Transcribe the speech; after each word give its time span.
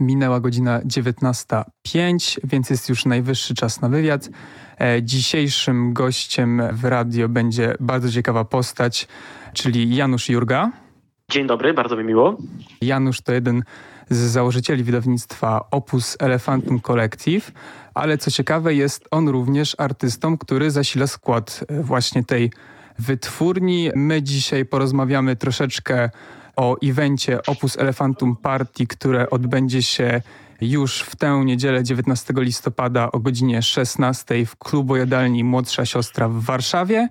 Minęła 0.00 0.40
godzina 0.40 0.80
19.05, 0.80 2.38
więc 2.44 2.70
jest 2.70 2.88
już 2.88 3.04
najwyższy 3.04 3.54
czas 3.54 3.80
na 3.80 3.88
wywiad. 3.88 4.28
E, 4.80 5.02
dzisiejszym 5.02 5.92
gościem 5.92 6.62
w 6.72 6.84
radio 6.84 7.28
będzie 7.28 7.74
bardzo 7.80 8.10
ciekawa 8.10 8.44
postać, 8.44 9.08
czyli 9.52 9.96
Janusz 9.96 10.28
Jurga. 10.28 10.72
Dzień 11.30 11.46
dobry, 11.46 11.74
bardzo 11.74 11.96
mi 11.96 12.04
miło. 12.04 12.36
Janusz 12.80 13.20
to 13.20 13.32
jeden 13.32 13.62
z 14.10 14.16
założycieli 14.16 14.84
wydawnictwa 14.84 15.68
Opus 15.70 16.16
Elefantum 16.20 16.80
Collective, 16.80 17.52
ale 17.94 18.18
co 18.18 18.30
ciekawe 18.30 18.74
jest 18.74 19.08
on 19.10 19.28
również 19.28 19.76
artystą, 19.78 20.38
który 20.38 20.70
zasila 20.70 21.06
skład 21.06 21.64
e, 21.68 21.82
właśnie 21.82 22.24
tej 22.24 22.50
wytwórni. 22.98 23.90
My 23.94 24.22
dzisiaj 24.22 24.64
porozmawiamy 24.64 25.36
troszeczkę 25.36 26.10
o 26.60 26.76
evencie 26.82 27.38
Opus 27.46 27.78
Elefantum 27.78 28.36
Party, 28.36 28.86
które 28.86 29.30
odbędzie 29.30 29.82
się 29.82 30.22
już 30.60 31.00
w 31.00 31.16
tę 31.16 31.42
niedzielę 31.44 31.84
19 31.84 32.34
listopada 32.36 33.12
o 33.12 33.18
godzinie 33.20 33.62
16 33.62 34.46
w 34.46 34.56
klubu 34.56 34.96
jadalni 34.96 35.44
Młodsza 35.44 35.86
Siostra 35.86 36.28
w 36.28 36.40
Warszawie. 36.40 37.08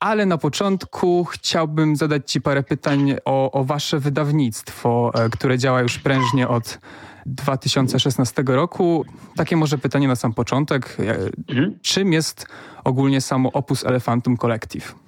Ale 0.00 0.26
na 0.26 0.38
początku 0.38 1.24
chciałbym 1.24 1.96
zadać 1.96 2.32
Ci 2.32 2.40
parę 2.40 2.62
pytań 2.62 3.14
o, 3.24 3.52
o 3.52 3.64
Wasze 3.64 3.98
wydawnictwo, 3.98 5.12
e, 5.14 5.30
które 5.30 5.58
działa 5.58 5.80
już 5.80 5.98
prężnie 5.98 6.48
od 6.48 6.78
2016 7.26 8.42
roku. 8.46 9.04
Takie 9.36 9.56
może 9.56 9.78
pytanie 9.78 10.08
na 10.08 10.16
sam 10.16 10.34
początek. 10.34 10.96
E, 11.00 11.16
mhm. 11.48 11.78
Czym 11.82 12.12
jest 12.12 12.46
ogólnie 12.84 13.20
samo 13.20 13.52
Opus 13.52 13.84
Elefantum 13.84 14.36
Collective? 14.36 15.01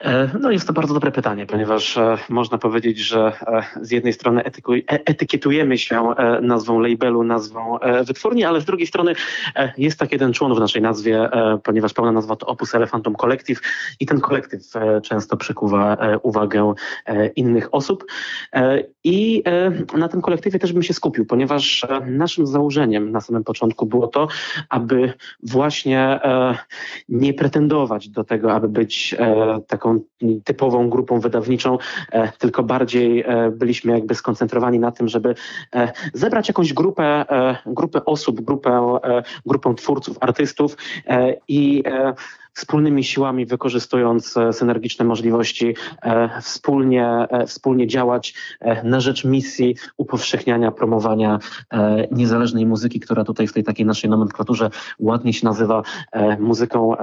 E, 0.00 0.30
no 0.40 0.50
jest 0.50 0.66
to 0.66 0.72
bardzo 0.72 0.94
dobre 0.94 1.12
pytanie, 1.12 1.46
ponieważ 1.46 1.96
e, 1.96 2.18
można 2.28 2.58
powiedzieć, 2.58 2.98
że 2.98 3.32
e, 3.46 3.62
z 3.84 3.90
jednej 3.90 4.12
strony 4.12 4.42
etykietujemy 4.86 5.78
się 5.78 6.14
nazwą 6.42 6.80
labelu, 6.80 7.24
nazwą 7.24 7.78
wytwórni, 8.06 8.44
ale 8.44 8.60
z 8.60 8.64
drugiej 8.64 8.86
strony 8.86 9.12
jest 9.78 9.98
tak 9.98 10.12
jeden 10.12 10.32
człon 10.32 10.54
w 10.54 10.60
naszej 10.60 10.82
nazwie, 10.82 11.28
ponieważ 11.62 11.92
pełna 11.92 12.12
nazwa 12.12 12.36
to 12.36 12.46
Opus 12.46 12.74
Elefantum 12.74 13.14
Collective 13.14 13.60
i 14.00 14.06
ten 14.06 14.20
kolektyw 14.20 14.60
często 15.02 15.36
przykuwa 15.36 15.96
uwagę 16.22 16.74
innych 17.36 17.74
osób. 17.74 18.04
I 19.04 19.42
na 19.94 20.08
tym 20.08 20.20
kolektywie 20.20 20.58
też 20.58 20.72
bym 20.72 20.82
się 20.82 20.94
skupił, 20.94 21.26
ponieważ 21.26 21.86
naszym 22.06 22.46
założeniem 22.46 23.10
na 23.10 23.20
samym 23.20 23.44
początku 23.44 23.86
było 23.86 24.06
to, 24.06 24.28
aby 24.68 25.12
właśnie 25.42 26.20
nie 27.08 27.34
pretendować 27.34 28.08
do 28.08 28.24
tego, 28.24 28.52
aby 28.52 28.68
być 28.68 29.16
taką 29.68 29.87
taką 29.88 30.00
typową 30.44 30.90
grupą 30.90 31.20
wydawniczą, 31.20 31.78
e, 32.12 32.32
tylko 32.38 32.62
bardziej 32.62 33.20
e, 33.20 33.50
byliśmy 33.50 33.92
jakby 33.92 34.14
skoncentrowani 34.14 34.78
na 34.78 34.92
tym, 34.92 35.08
żeby 35.08 35.34
e, 35.74 35.92
zebrać 36.14 36.48
jakąś 36.48 36.72
grupę, 36.72 37.24
grupę 37.66 38.04
osób, 38.04 38.40
grupę, 38.40 38.98
grupę 39.46 39.74
twórców, 39.74 40.16
artystów 40.20 40.76
i 41.48 41.82
wspólnymi 42.58 43.04
siłami, 43.04 43.46
wykorzystując 43.46 44.36
e, 44.36 44.52
synergiczne 44.52 45.04
możliwości, 45.04 45.74
e, 46.02 46.40
wspólnie, 46.42 47.06
e, 47.06 47.46
wspólnie 47.46 47.86
działać 47.86 48.34
na 48.84 49.00
rzecz 49.00 49.24
misji 49.24 49.76
upowszechniania, 49.96 50.72
promowania 50.72 51.38
niezależnej 52.10 52.66
muzyki, 52.66 53.00
która 53.00 53.24
tutaj 53.24 53.46
w 53.46 53.52
tej 53.52 53.64
takiej 53.64 53.86
naszej 53.86 54.10
nomenklaturze 54.10 54.70
ładnie 54.98 55.32
się 55.32 55.46
nazywa 55.46 55.82
muzyką 56.38 56.94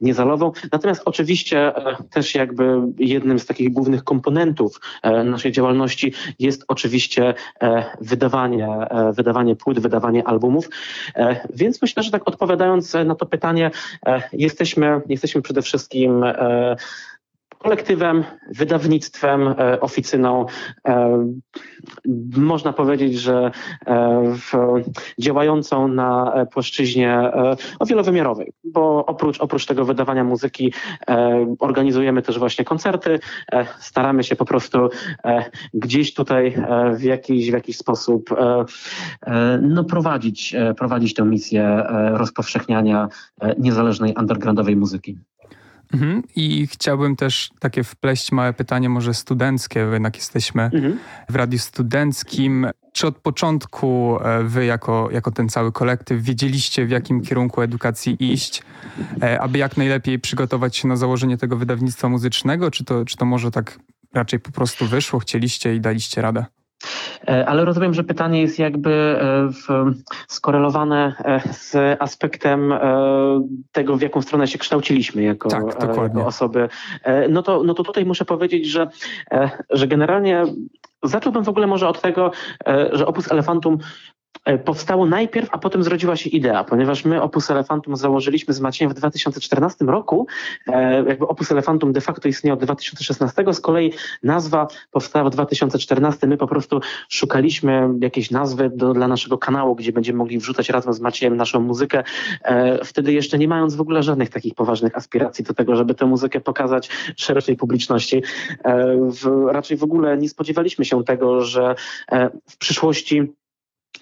niezalową. 0.00 0.52
Natomiast 0.72 1.02
oczywiście 1.04 1.72
też 2.10 2.34
jakby 2.34 2.80
jednym 2.98 3.38
z 3.38 3.46
takich 3.46 3.72
głównych 3.72 4.04
komponentów 4.04 4.80
naszej 5.24 5.52
działalności 5.52 6.12
jest 6.38 6.64
oczywiście 6.68 7.34
wydawanie, 8.00 8.68
wydawanie 9.12 9.56
płyt, 9.56 9.78
wydawanie 9.78 10.28
albumów. 10.28 10.68
Więc 11.54 11.82
myślę, 11.82 12.02
że 12.02 12.10
tak 12.10 12.28
odpowiadając 12.28 12.94
na 12.94 13.14
to 13.14 13.26
pytanie, 13.26 13.70
jesteśmy 14.32 14.97
jesteśmy 15.08 15.42
przede 15.42 15.62
wszystkim 15.62 16.24
e, 16.24 16.76
kolektywem, 17.58 18.24
wydawnictwem, 18.54 19.48
e, 19.48 19.80
oficyną. 19.80 20.46
E, 20.88 21.26
można 22.36 22.72
powiedzieć, 22.72 23.14
że 23.14 23.50
działającą 25.20 25.88
na 25.88 26.32
płaszczyźnie 26.52 27.30
o 27.78 27.86
wielowymiarowej, 27.86 28.52
bo 28.64 29.06
oprócz, 29.06 29.40
oprócz 29.40 29.66
tego 29.66 29.84
wydawania 29.84 30.24
muzyki 30.24 30.72
organizujemy 31.58 32.22
też 32.22 32.38
właśnie 32.38 32.64
koncerty. 32.64 33.18
Staramy 33.80 34.24
się 34.24 34.36
po 34.36 34.44
prostu 34.44 34.88
gdzieś 35.74 36.14
tutaj 36.14 36.54
w 36.94 37.02
jakiś, 37.02 37.50
w 37.50 37.52
jakiś 37.52 37.76
sposób 37.76 38.30
no, 39.62 39.84
prowadzić, 39.84 40.56
prowadzić 40.76 41.14
tę 41.14 41.24
misję 41.24 41.86
rozpowszechniania 42.12 43.08
niezależnej 43.58 44.14
undergroundowej 44.18 44.76
muzyki. 44.76 45.18
Mhm. 45.94 46.22
I 46.36 46.66
chciałbym 46.66 47.16
też 47.16 47.50
takie 47.58 47.84
wpleść 47.84 48.32
małe 48.32 48.52
pytanie, 48.52 48.88
może 48.88 49.14
studenckie, 49.14 49.86
bo 49.86 49.92
jednak 49.92 50.16
jesteśmy 50.16 50.62
mhm. 50.62 50.98
w 51.28 51.36
radiu 51.36 51.58
studenckim. 51.58 52.66
Czy 52.92 53.06
od 53.06 53.18
początku 53.18 54.18
e, 54.20 54.44
wy, 54.44 54.64
jako, 54.64 55.08
jako 55.12 55.30
ten 55.30 55.48
cały 55.48 55.72
kolektyw, 55.72 56.22
wiedzieliście, 56.22 56.86
w 56.86 56.90
jakim 56.90 57.20
kierunku 57.20 57.62
edukacji 57.62 58.32
iść, 58.32 58.62
e, 59.22 59.40
aby 59.40 59.58
jak 59.58 59.76
najlepiej 59.76 60.18
przygotować 60.18 60.76
się 60.76 60.88
na 60.88 60.96
założenie 60.96 61.38
tego 61.38 61.56
wydawnictwa 61.56 62.08
muzycznego? 62.08 62.70
Czy 62.70 62.84
to, 62.84 63.04
czy 63.04 63.16
to 63.16 63.24
może 63.24 63.50
tak 63.50 63.78
raczej 64.14 64.40
po 64.40 64.50
prostu 64.50 64.86
wyszło, 64.86 65.18
chcieliście 65.18 65.74
i 65.74 65.80
daliście 65.80 66.22
radę? 66.22 66.44
E, 67.28 67.46
ale 67.48 67.64
rozumiem, 67.64 67.94
że 67.94 68.04
pytanie 68.04 68.40
jest 68.40 68.58
jakby 68.58 68.90
e, 68.90 69.50
skorelowane 70.28 71.14
e, 71.24 71.52
z 71.52 71.76
aspektem 72.02 72.74
tego, 73.72 73.96
w 73.96 74.02
jaką 74.02 74.22
stronę 74.22 74.46
się 74.46 74.58
kształciliśmy 74.58 75.22
jako, 75.22 75.48
tak, 75.48 75.64
jako 75.82 76.26
osoby. 76.26 76.68
No 77.28 77.42
to, 77.42 77.62
no 77.64 77.74
to 77.74 77.82
tutaj 77.82 78.04
muszę 78.04 78.24
powiedzieć, 78.24 78.66
że, 78.66 78.88
że 79.70 79.86
generalnie 79.86 80.44
Zacząłbym 81.02 81.44
w 81.44 81.48
ogóle 81.48 81.66
może 81.66 81.88
od 81.88 82.00
tego, 82.00 82.30
że 82.92 83.06
Opus 83.06 83.32
Elefantum 83.32 83.78
powstało 84.64 85.06
najpierw, 85.06 85.48
a 85.52 85.58
potem 85.58 85.82
zrodziła 85.82 86.16
się 86.16 86.30
idea, 86.30 86.64
ponieważ 86.64 87.04
my 87.04 87.22
Opus 87.22 87.50
Elefantum 87.50 87.96
założyliśmy 87.96 88.54
z 88.54 88.60
Maciejem 88.60 88.90
w 88.90 88.96
2014 88.96 89.84
roku. 89.84 90.26
E, 90.66 91.04
jakby 91.08 91.28
Opus 91.28 91.52
Elefantum 91.52 91.92
de 91.92 92.00
facto 92.00 92.28
istnieje 92.28 92.54
od 92.54 92.60
2016, 92.60 93.44
z 93.52 93.60
kolei 93.60 93.92
nazwa 94.22 94.66
powstała 94.90 95.30
w 95.30 95.32
2014. 95.32 96.26
My 96.26 96.36
po 96.36 96.46
prostu 96.46 96.80
szukaliśmy 97.08 97.88
jakiejś 98.00 98.30
nazwy 98.30 98.70
do, 98.74 98.92
dla 98.92 99.08
naszego 99.08 99.38
kanału, 99.38 99.74
gdzie 99.74 99.92
będziemy 99.92 100.18
mogli 100.18 100.38
wrzucać 100.38 100.68
razem 100.68 100.92
z 100.92 101.00
Maciejem 101.00 101.36
naszą 101.36 101.60
muzykę. 101.60 102.04
E, 102.42 102.84
wtedy 102.84 103.12
jeszcze 103.12 103.38
nie 103.38 103.48
mając 103.48 103.74
w 103.74 103.80
ogóle 103.80 104.02
żadnych 104.02 104.30
takich 104.30 104.54
poważnych 104.54 104.96
aspiracji 104.96 105.44
do 105.44 105.54
tego, 105.54 105.76
żeby 105.76 105.94
tę 105.94 106.06
muzykę 106.06 106.40
pokazać 106.40 106.88
szerszej 107.16 107.56
publiczności. 107.56 108.22
Raczej 109.48 109.76
w 109.76 109.82
ogóle 109.82 110.18
nie 110.18 110.28
spodziewaliśmy 110.28 110.84
się 110.84 111.04
tego, 111.04 111.44
że 111.44 111.74
w 112.46 112.56
przyszłości 112.58 113.32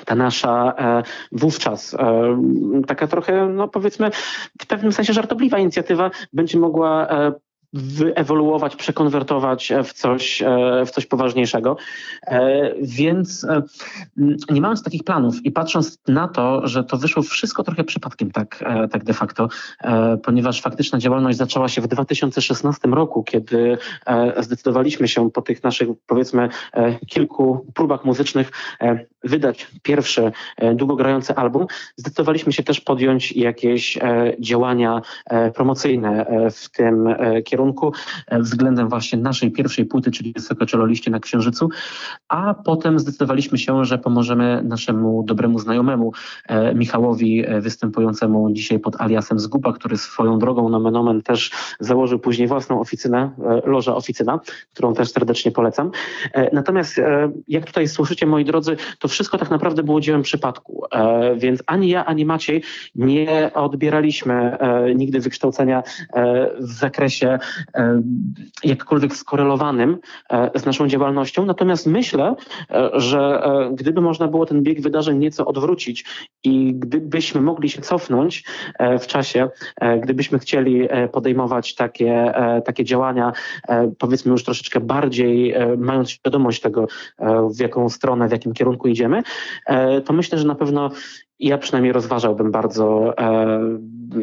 ta 0.05 0.15
nasza 0.15 0.75
e, 0.79 1.03
wówczas 1.33 1.95
e, 1.95 2.43
taka 2.87 3.07
trochę, 3.07 3.47
no 3.47 3.69
powiedzmy, 3.69 4.11
w 4.62 4.67
pewnym 4.67 4.93
sensie 4.93 5.12
żartobliwa 5.12 5.59
inicjatywa 5.59 6.11
będzie 6.33 6.59
mogła 6.59 7.09
e, 7.09 7.33
wyewoluować, 7.72 8.77
przekonwertować 8.77 9.72
w 9.84 9.93
coś, 9.93 10.43
w 10.87 10.91
coś 10.91 11.06
poważniejszego. 11.06 11.77
Więc 12.82 13.47
nie 14.50 14.60
mając 14.60 14.82
takich 14.82 15.04
planów 15.04 15.44
i 15.44 15.50
patrząc 15.53 15.99
na 16.09 16.28
to, 16.28 16.69
że 16.69 16.84
to 16.84 16.97
wyszło 16.97 17.22
wszystko 17.22 17.62
trochę 17.62 17.84
przypadkiem 17.84 18.31
tak, 18.31 18.65
tak 18.91 19.04
de 19.04 19.12
facto, 19.12 19.49
ponieważ 20.22 20.60
faktyczna 20.60 20.99
działalność 20.99 21.38
zaczęła 21.38 21.69
się 21.69 21.81
w 21.81 21.87
2016 21.87 22.88
roku, 22.88 23.22
kiedy 23.22 23.78
zdecydowaliśmy 24.38 25.09
się 25.09 25.31
po 25.31 25.43
tych 25.43 25.65
naszych 25.65 25.88
powiedzmy 26.06 26.48
kilku 27.06 27.66
próbach 27.75 28.04
muzycznych 28.04 28.50
wydać 29.27 29.66
pierwszy 29.83 30.33
e, 30.57 30.74
długogrający 30.74 31.34
album, 31.34 31.66
zdecydowaliśmy 31.97 32.53
się 32.53 32.63
też 32.63 32.80
podjąć 32.80 33.33
jakieś 33.33 33.97
e, 33.97 34.33
działania 34.41 35.03
e, 35.27 35.51
promocyjne 35.51 36.27
w 36.51 36.71
tym 36.71 37.09
kierunku 37.45 37.55
względem 38.30 38.88
właśnie 38.88 39.18
naszej 39.18 39.50
pierwszej 39.50 39.84
płyty, 39.84 40.10
czyli 40.10 40.32
Wysokoczelo 40.32 40.86
Liście 40.86 41.10
na 41.10 41.20
Księżycu, 41.20 41.68
a 42.28 42.54
potem 42.54 42.98
zdecydowaliśmy 42.98 43.58
się, 43.58 43.84
że 43.84 43.98
pomożemy 43.98 44.62
naszemu 44.64 45.22
dobremu 45.22 45.58
znajomemu 45.58 46.12
Michałowi 46.74 47.44
występującemu 47.60 48.50
dzisiaj 48.50 48.78
pod 48.78 49.00
aliasem 49.00 49.38
Zguba, 49.38 49.72
który 49.72 49.97
swoją 49.97 50.38
drogą 50.38 50.68
nomen 50.68 50.97
omen 50.97 51.22
też 51.22 51.50
założył 51.80 52.18
później 52.18 52.48
własną 52.48 52.80
oficynę, 52.80 53.30
Loża 53.64 53.94
Oficyna, 53.94 54.41
którą 54.72 54.94
też 54.94 55.12
serdecznie 55.12 55.53
polecam. 55.53 55.91
Natomiast 56.53 57.00
jak 57.48 57.64
tutaj 57.64 57.88
słyszycie 57.88 58.26
moi 58.26 58.44
drodzy, 58.44 58.76
to 58.98 59.08
wszystko 59.08 59.38
tak 59.38 59.50
naprawdę 59.50 59.82
było 59.82 60.00
dziełem 60.00 60.22
przypadku, 60.22 60.86
e, 60.92 61.36
więc 61.36 61.62
ani 61.66 61.88
ja, 61.88 62.04
ani 62.04 62.24
Maciej 62.24 62.62
nie 62.94 63.50
odbieraliśmy 63.54 64.58
e, 64.58 64.94
nigdy 64.94 65.20
wykształcenia 65.20 65.82
e, 66.12 66.50
w 66.60 66.72
zakresie 66.72 67.38
jakkolwiek 68.65 69.16
skorelowanym 69.16 69.98
z 70.54 70.66
naszą 70.66 70.89
działalnością. 70.89 71.47
Natomiast 71.47 71.87
myślę, 71.87 72.34
że 72.93 73.43
gdyby 73.72 74.01
można 74.01 74.28
było 74.28 74.47
ten 74.47 74.63
bieg 74.63 74.81
wydarzeń 74.81 75.19
nieco 75.19 75.47
odwrócić 75.47 76.04
i 76.45 76.75
gdybyśmy 76.75 77.41
mogli 77.41 77.69
się 77.69 77.83
cofnąć 77.83 78.45
w 79.01 79.07
czasie, 79.07 79.48
gdybyśmy 80.01 80.39
chcieli 80.39 80.89
podejmować 81.13 81.75
takie, 81.75 82.33
takie 82.65 82.84
działania, 82.84 83.33
powiedzmy 83.99 84.33
już 84.33 84.45
troszeczkę 84.45 84.81
bardziej 84.81 85.54
mając 85.78 86.10
świadomość 86.10 86.60
tego, 86.60 86.87
w 87.57 87.60
jaką 87.60 87.89
stronę, 87.89 88.28
w 88.28 88.33
jakim 88.33 88.53
kierunku 88.53 88.89
idziemy, 88.89 89.22
to 90.04 90.13
myślę, 90.13 90.39
że 90.39 90.47
na 90.47 90.54
pewno 90.54 90.91
ja 91.41 91.59
przynajmniej 91.59 91.92
rozważałbym 91.92 92.50
bardzo 92.50 93.18
e, 93.18 93.59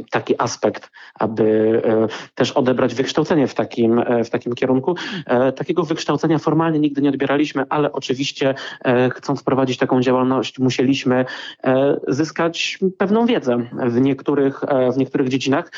taki 0.09 0.35
aspekt, 0.37 0.91
aby 1.19 1.81
e, 1.85 2.07
też 2.35 2.51
odebrać 2.51 2.95
wykształcenie 2.95 3.47
w 3.47 3.53
takim, 3.53 3.99
e, 3.99 4.23
w 4.23 4.29
takim 4.29 4.53
kierunku. 4.53 4.95
E, 5.25 5.51
takiego 5.51 5.83
wykształcenia 5.83 6.37
formalnie 6.37 6.79
nigdy 6.79 7.01
nie 7.01 7.09
odbieraliśmy, 7.09 7.65
ale 7.69 7.91
oczywiście 7.91 8.55
e, 8.85 9.09
chcąc 9.09 9.43
prowadzić 9.43 9.77
taką 9.77 10.01
działalność, 10.01 10.59
musieliśmy 10.59 11.25
e, 11.63 11.99
zyskać 12.07 12.79
pewną 12.97 13.25
wiedzę 13.25 13.57
w 13.85 14.01
niektórych, 14.01 14.61
w 14.93 14.97
niektórych 14.97 15.29
dziedzinach, 15.29 15.71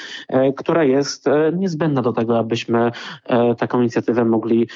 która 0.57 0.83
jest 0.83 1.25
niezbędna 1.53 2.01
do 2.01 2.13
tego, 2.13 2.39
abyśmy 2.39 2.91
taką 3.57 3.81
inicjatywę 3.81 4.25
mogli 4.25 4.67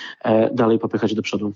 dalej 0.51 0.79
popychać 0.79 1.15
do 1.15 1.21
przodu. 1.21 1.53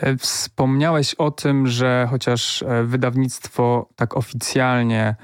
E, 0.00 0.16
wspomniałeś 0.16 1.14
o 1.14 1.30
tym, 1.30 1.66
że 1.66 2.06
chociaż 2.10 2.62
e, 2.62 2.84
wydawnictwo 2.84 3.88
tak 3.96 4.16
oficjalnie 4.16 5.14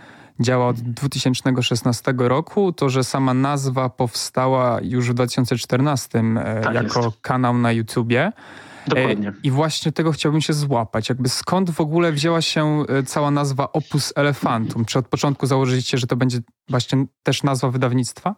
działa 0.41 0.69
od 0.69 0.81
2016 0.81 2.15
roku, 2.19 2.73
to 2.73 2.89
że 2.89 3.05
sama 3.05 3.35
nazwa 3.35 3.89
powstała 3.89 4.79
już 4.83 5.11
w 5.11 5.15
2014 5.15 6.19
e, 6.19 6.61
tak 6.61 6.75
jako 6.75 7.05
jest. 7.05 7.21
kanał 7.21 7.59
na 7.59 7.73
YouTubie. 7.73 8.33
Dokładnie. 8.87 9.33
I 9.43 9.51
właśnie 9.51 9.93
tego 9.93 10.13
chciałbym 10.13 10.41
się 10.41 10.53
złapać. 10.53 11.09
Jakby 11.09 11.29
skąd 11.29 11.71
w 11.71 11.81
ogóle 11.81 12.13
wzięła 12.13 12.43
się 12.43 12.85
cała 13.07 13.31
nazwa 13.31 13.73
Opus 13.73 14.13
Elefantum? 14.17 14.85
Czy 14.85 14.99
od 14.99 15.09
początku 15.09 15.47
założyliście, 15.47 15.99
że 15.99 16.07
to 16.07 16.17
będzie 16.17 16.39
właśnie 16.69 17.07
też 17.23 17.43
nazwa 17.43 17.71
wydawnictwa? 17.71 18.35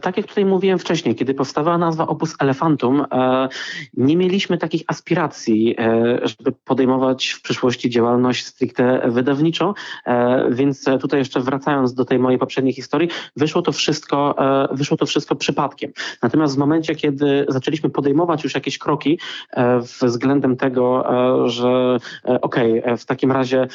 Tak 0.00 0.16
jak 0.16 0.26
tutaj 0.26 0.44
mówiłem 0.44 0.78
wcześniej, 0.78 1.14
kiedy 1.14 1.34
powstawała 1.34 1.78
nazwa 1.78 2.06
Opus 2.06 2.34
Elefantum, 2.38 3.06
e, 3.12 3.48
nie 3.94 4.16
mieliśmy 4.16 4.58
takich 4.58 4.82
aspiracji, 4.86 5.74
e, 5.78 6.18
żeby 6.22 6.52
podejmować 6.64 7.28
w 7.28 7.42
przyszłości 7.42 7.90
działalność 7.90 8.46
stricte 8.46 9.10
wydawniczą, 9.10 9.74
e, 10.06 10.46
więc 10.50 10.84
tutaj 11.00 11.18
jeszcze 11.18 11.40
wracając 11.40 11.94
do 11.94 12.04
tej 12.04 12.18
mojej 12.18 12.38
poprzedniej 12.38 12.74
historii, 12.74 13.08
wyszło 13.36 13.62
to 13.62 13.72
wszystko, 13.72 14.36
wyszło 14.72 14.96
to 14.96 15.06
wszystko 15.06 15.36
przypadkiem. 15.36 15.92
Natomiast 16.22 16.54
w 16.54 16.58
momencie, 16.58 16.94
kiedy 16.94 17.46
zaczęliśmy 17.48 17.90
podejmować 17.90 18.44
już 18.44 18.54
jakieś 18.54 18.78
kroki 18.78 19.18
względem 20.02 20.56
tego, 20.56 21.04
że 21.48 21.96
okej, 22.40 22.82
okay, 22.82 22.96
w 22.96 23.04
takim 23.04 23.32
razie 23.32 23.68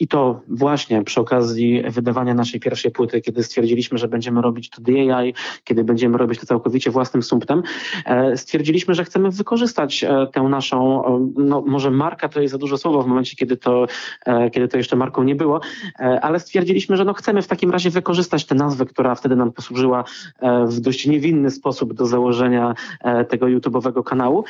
i 0.00 0.08
to 0.08 0.40
właśnie 0.48 1.04
przy 1.04 1.20
okazji 1.20 1.82
wydawania 1.88 2.34
naszej 2.34 2.60
pierwszej 2.60 2.90
płyty, 2.90 3.20
kiedy 3.20 3.42
stwierdziliśmy, 3.42 3.98
że 3.98 4.08
będziemy 4.08 4.42
robić 4.42 4.70
to 4.70 4.82
DAI, 4.82 5.34
kiedy 5.64 5.84
będziemy 5.84 6.18
robić 6.18 6.40
to 6.40 6.46
całkowicie 6.46 6.90
własnym 6.90 7.22
sumptem, 7.22 7.62
e, 8.04 8.36
stwierdziliśmy, 8.36 8.94
że 8.94 9.04
chcemy 9.04 9.30
wykorzystać 9.30 10.04
e, 10.04 10.26
tę 10.32 10.42
naszą, 10.42 11.02
no 11.36 11.64
może 11.66 11.90
marka 11.90 12.28
to 12.28 12.40
jest 12.40 12.52
za 12.52 12.58
dużo 12.58 12.78
słowo 12.78 13.02
w 13.02 13.06
momencie, 13.06 13.36
kiedy 13.36 13.56
to, 13.56 13.86
e, 14.26 14.50
kiedy 14.50 14.68
to 14.68 14.76
jeszcze 14.76 14.96
marką 14.96 15.22
nie 15.22 15.34
było, 15.34 15.60
ale 16.22 16.40
stwierdziliśmy, 16.40 16.96
że 16.96 17.04
no 17.04 17.14
chcemy 17.14 17.42
w 17.42 17.46
takim 17.46 17.70
razie 17.70 17.90
wykorzystać 17.90 18.44
tę 18.44 18.54
nazwę, 18.54 18.86
która 18.86 19.14
wtedy 19.14 19.36
nam 19.36 19.52
posłużyła 19.52 20.04
w 20.66 20.80
dość 20.80 21.06
niewinny 21.06 21.50
sposób 21.50 21.92
do 21.92 22.06
założenia 22.06 22.74
tego 23.28 23.46
YouTube'owego 23.46 24.02
kanału. 24.02 24.44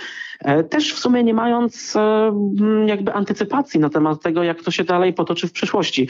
Też 0.77 0.95
w 0.95 0.99
sumie 0.99 1.25
nie 1.25 1.35
mając 1.35 1.95
jakby 2.87 3.13
antycypacji 3.13 3.81
na 3.81 3.91
temat 3.91 4.23
tego, 4.23 4.43
jak 4.43 4.63
to 4.63 4.71
się 4.71 4.85
dalej 4.85 5.13
potoczy 5.13 5.49
w 5.49 5.53
przyszłości. 5.53 6.09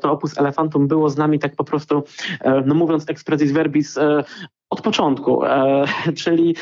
To 0.00 0.12
Opus 0.12 0.38
Elefantum 0.38 0.88
było 0.88 1.10
z 1.10 1.16
nami 1.16 1.38
tak 1.38 1.56
po 1.56 1.64
prostu 1.64 2.02
e, 2.40 2.62
no 2.66 2.74
mówiąc 2.74 3.10
expressis 3.10 3.52
verbis, 3.52 3.98
e, 3.98 4.24
od 4.70 4.80
początku, 4.80 5.44
e, 5.44 5.84
czyli 6.22 6.56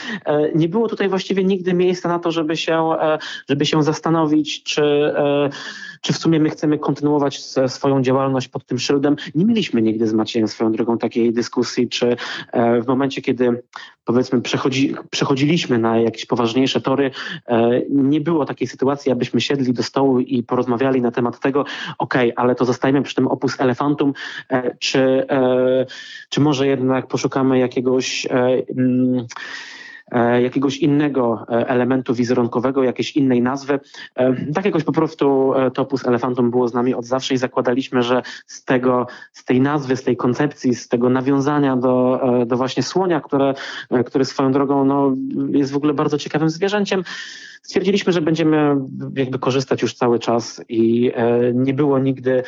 nie 0.54 0.69
było 0.69 0.88
tutaj 0.88 1.08
właściwie 1.08 1.44
nigdy 1.44 1.75
miejsca 1.75 2.08
na 2.08 2.19
to, 2.19 2.31
żeby 2.31 2.56
się, 2.56 2.90
żeby 3.49 3.66
się 3.66 3.82
zastanowić, 3.82 4.62
czy 4.62 5.12
czy 6.02 6.12
w 6.12 6.16
sumie 6.16 6.40
my 6.40 6.50
chcemy 6.50 6.78
kontynuować 6.78 7.40
swoją 7.66 8.02
działalność 8.02 8.49
pod 8.49 8.66
tym 8.66 8.78
szyldem. 8.78 9.16
Nie 9.34 9.44
mieliśmy 9.44 9.82
nigdy 9.82 10.06
z 10.06 10.12
Maciejem 10.12 10.49
swoją 10.49 10.72
drogą 10.72 10.99
takiej 10.99 11.32
dyskusji, 11.32 11.88
czy 11.88 12.16
w 12.82 12.87
momencie, 12.87 13.22
kiedy 13.22 13.62
powiedzmy 14.04 14.40
przechodzi, 14.40 14.94
przechodziliśmy 15.10 15.78
na 15.78 15.99
jakieś 15.99 16.26
poważniejsze 16.26 16.81
tory, 16.81 17.10
nie 17.90 18.20
było 18.20 18.44
takiej 18.44 18.69
sytuacji, 18.69 19.12
abyśmy 19.12 19.40
siedli 19.40 19.72
do 19.72 19.82
stołu 19.82 20.20
i 20.20 20.43
porozmawiali 20.43 21.00
na 21.00 21.10
temat 21.10 21.40
tego, 21.40 21.64
ok, 21.99 22.14
ale 22.37 22.54
to 22.54 22.64
zostajemy 22.64 23.02
przy 23.02 23.14
tym 23.14 23.28
opus 23.28 23.60
elefantum, 23.60 24.12
czy, 24.78 25.26
czy 26.28 26.40
może 26.40 26.66
jednak 26.66 27.06
poszukamy 27.06 27.58
jakiegoś 27.94 28.27
mm, 28.77 29.27
E, 30.12 30.43
jakiegoś 30.43 30.77
innego 30.77 31.47
e, 31.49 31.69
elementu 31.69 32.15
wizerunkowego, 32.15 32.83
jakiejś 32.83 33.17
innej 33.17 33.43
nazwy. 33.43 33.81
E, 34.17 34.53
tak 34.55 34.65
jakoś 34.65 34.85
po 34.85 34.93
prostu 34.93 35.53
Topus 35.75 36.06
Elefantum 36.06 36.50
było 36.50 36.69
z 36.69 36.75
nami 36.75 36.94
od 36.94 37.05
zawsze 37.05 37.35
i 37.35 37.37
zakładaliśmy, 37.37 38.03
że 38.03 38.23
z 38.47 38.65
tego, 38.65 39.06
z 39.33 39.44
tej 39.44 39.61
nazwy, 39.61 39.97
z 39.97 40.03
tej 40.03 40.17
koncepcji, 40.17 40.75
z 40.75 40.89
tego 40.89 41.11
nawiązania 41.11 41.77
do, 41.77 42.21
do 42.47 42.56
właśnie 42.56 42.83
słonia, 42.83 43.21
które, 43.21 43.55
który 44.06 44.25
swoją 44.25 44.53
drogą 44.53 44.85
no, 44.85 45.17
jest 45.50 45.73
w 45.73 45.77
ogóle 45.77 45.95
bardzo 45.95 46.19
ciekawym 46.19 46.50
zwierzęciem, 46.50 47.05
stwierdziliśmy, 47.62 48.12
że 48.12 48.21
będziemy 48.21 48.77
jakby 49.17 49.38
korzystać 49.38 49.83
już 49.83 49.95
cały 49.95 50.19
czas 50.19 50.65
i 50.69 51.12
nie 51.55 51.75
było 51.75 51.99
nigdy, 51.99 52.43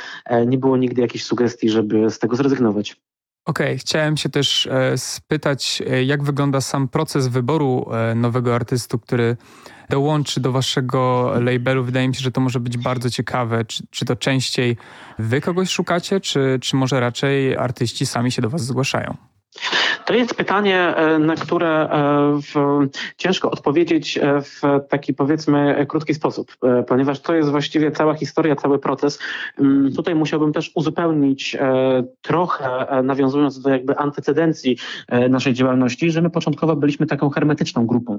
nie 0.47 0.59
było 0.59 0.77
nigdy 0.77 1.03
jakiejś 1.03 1.25
sugestii, 1.25 1.71
żeby 1.71 2.11
z 2.11 2.19
tego 2.19 2.37
zrezygnować. 2.37 2.97
Okej, 3.47 3.67
okay. 3.67 3.79
chciałem 3.79 4.17
się 4.17 4.29
też 4.29 4.67
e, 4.67 4.99
spytać, 4.99 5.83
e, 5.91 6.05
jak 6.05 6.23
wygląda 6.23 6.61
sam 6.61 6.89
proces 6.89 7.29
wyboru 7.29 7.87
e, 7.93 8.15
nowego 8.15 8.55
artystu, 8.55 8.99
który 8.99 9.37
dołączy 9.91 10.41
do 10.41 10.53
waszego 10.53 11.33
labelu. 11.41 11.85
Wydaje 11.85 12.09
mi 12.09 12.15
się, 12.15 12.21
że 12.21 12.31
to 12.31 12.41
może 12.41 12.61
być 12.61 12.79
bardzo 12.79 13.11
ciekawe. 13.11 13.65
Czy, 13.65 13.87
czy 13.91 14.05
to 14.05 14.17
częściej 14.17 14.77
wy 15.19 15.41
kogoś 15.41 15.71
szukacie, 15.71 16.21
czy, 16.21 16.59
czy 16.63 16.77
może 16.77 17.01
raczej 17.01 17.57
artyści 17.57 18.07
sami 18.07 18.33
się 18.33 18.43
do 18.43 18.51
was 18.51 18.65
zgłaszają? 18.65 19.17
To 20.05 20.15
jest 20.15 20.35
pytanie, 20.35 20.97
e, 20.97 21.19
na 21.19 21.37
które 21.37 21.91
e, 21.91 22.41
w, 22.41 22.81
ciężko 23.17 23.51
odpowiedzieć 23.51 24.19
e, 24.19 24.41
w 24.43 24.61
taki 24.89 25.15
powiedzmy 25.15 25.87
krótki 25.89 26.15
sposób, 26.15 26.57
ponieważ 26.89 27.21
to 27.21 27.35
jest 27.35 27.51
właściwie 27.51 27.91
cała 27.91 28.15
historia, 28.15 28.57
cały 28.57 28.79
proces. 28.79 29.19
Mm, 29.59 29.93
tutaj 29.93 30.15
musiałbym 30.15 30.53
też 30.53 30.73
uzupełnić 30.75 31.57
trochę, 32.23 32.87
nawiązując 33.03 33.61
do 33.61 33.71
jakby 33.71 33.97
antecedencji 33.97 34.79
naszej 35.31 35.55
działalności, 35.55 36.11
że 36.11 36.23
my 36.23 36.31
początkowo 36.31 36.77
byliśmy 36.77 37.07
taką 37.07 37.31
hermetyczną 37.31 37.87
grupą. 37.87 38.19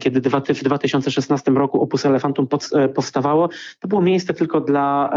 Kiedy 0.00 0.20
w 0.20 0.62
2016 0.62 1.50
roku 1.50 1.82
Opus 1.82 2.06
Elefantum 2.06 2.46
powstawało, 2.94 3.48
to 3.80 3.88
było 3.88 4.02
miejsce 4.02 4.34
tylko 4.34 4.60
dla 4.60 5.10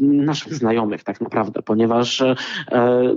naszych 0.00 0.54
znajomych 0.54 1.04
tak 1.04 1.20
naprawdę, 1.20 1.62
ponieważ 1.62 2.22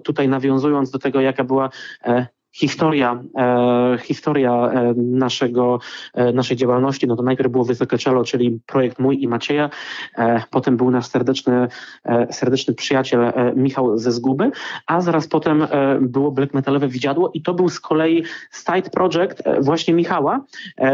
tutaj 0.03 0.29
nawiązując 0.29 0.91
do 0.91 0.99
tego, 0.99 1.21
jaka 1.21 1.43
była 1.43 1.69
była 2.07 2.19
e, 2.19 2.36
historia, 2.57 3.23
e, 3.37 3.97
historia 3.97 4.51
e, 4.51 4.93
naszego, 4.97 5.79
e, 6.13 6.33
naszej 6.33 6.57
działalności, 6.57 7.07
no 7.07 7.15
to 7.15 7.23
najpierw 7.23 7.51
było 7.51 7.63
Wysokie 7.63 7.97
Czelo, 7.97 8.23
czyli 8.23 8.59
projekt 8.65 8.99
mój 8.99 9.23
i 9.23 9.27
Macieja, 9.27 9.69
e, 10.17 10.43
potem 10.51 10.77
był 10.77 10.91
nasz 10.91 11.07
serdeczny, 11.07 11.67
e, 12.05 12.33
serdeczny 12.33 12.73
przyjaciel 12.73 13.21
e, 13.21 13.53
Michał 13.55 13.97
ze 13.97 14.11
Zguby, 14.11 14.51
a 14.87 15.01
zaraz 15.01 15.27
potem 15.27 15.67
było 16.01 16.31
Black 16.31 16.53
Metalowe 16.53 16.87
Widziadło 16.87 17.31
i 17.33 17.41
to 17.41 17.53
był 17.53 17.69
z 17.69 17.79
kolei 17.79 18.23
side 18.65 18.89
project 18.89 19.43
właśnie 19.61 19.93
Michała, 19.93 20.41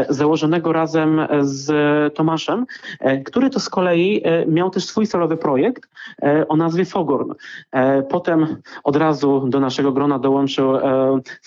założonego 0.08 0.72
razem 0.72 1.20
z 1.40 1.68
Tomaszem, 2.14 2.66
który 3.24 3.50
to 3.50 3.60
z 3.60 3.68
kolei 3.68 4.22
miał 4.46 4.70
też 4.70 4.84
swój 4.84 5.06
solowy 5.06 5.36
projekt 5.36 5.88
o 6.48 6.56
nazwie 6.56 6.84
Fogorn. 6.84 7.32
Potem 8.10 8.56
od 8.84 8.96
razu 8.96 9.46
do 9.48 9.60
naszego 9.60 9.92
grona 9.92 10.18
dołączył 10.18 10.72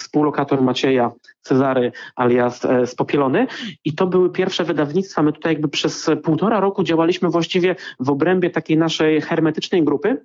współlokator 0.08 0.62
Macieja, 0.62 1.12
Cezary 1.42 1.92
alias 2.16 2.66
e, 2.66 2.88
Spopielony 2.88 3.48
i 3.86 3.94
to 3.94 4.08
były 4.08 4.32
pierwsze 4.32 4.64
wydawnictwa. 4.64 5.24
My 5.24 5.34
tutaj 5.34 5.54
jakby 5.54 5.68
przez 5.68 6.10
półtora 6.24 6.60
roku 6.60 6.84
działaliśmy 6.84 7.30
właściwie 7.30 7.76
w 8.00 8.10
obrębie 8.10 8.50
takiej 8.50 8.78
naszej 8.78 9.22
hermetycznej 9.22 9.84
grupy, 9.84 10.18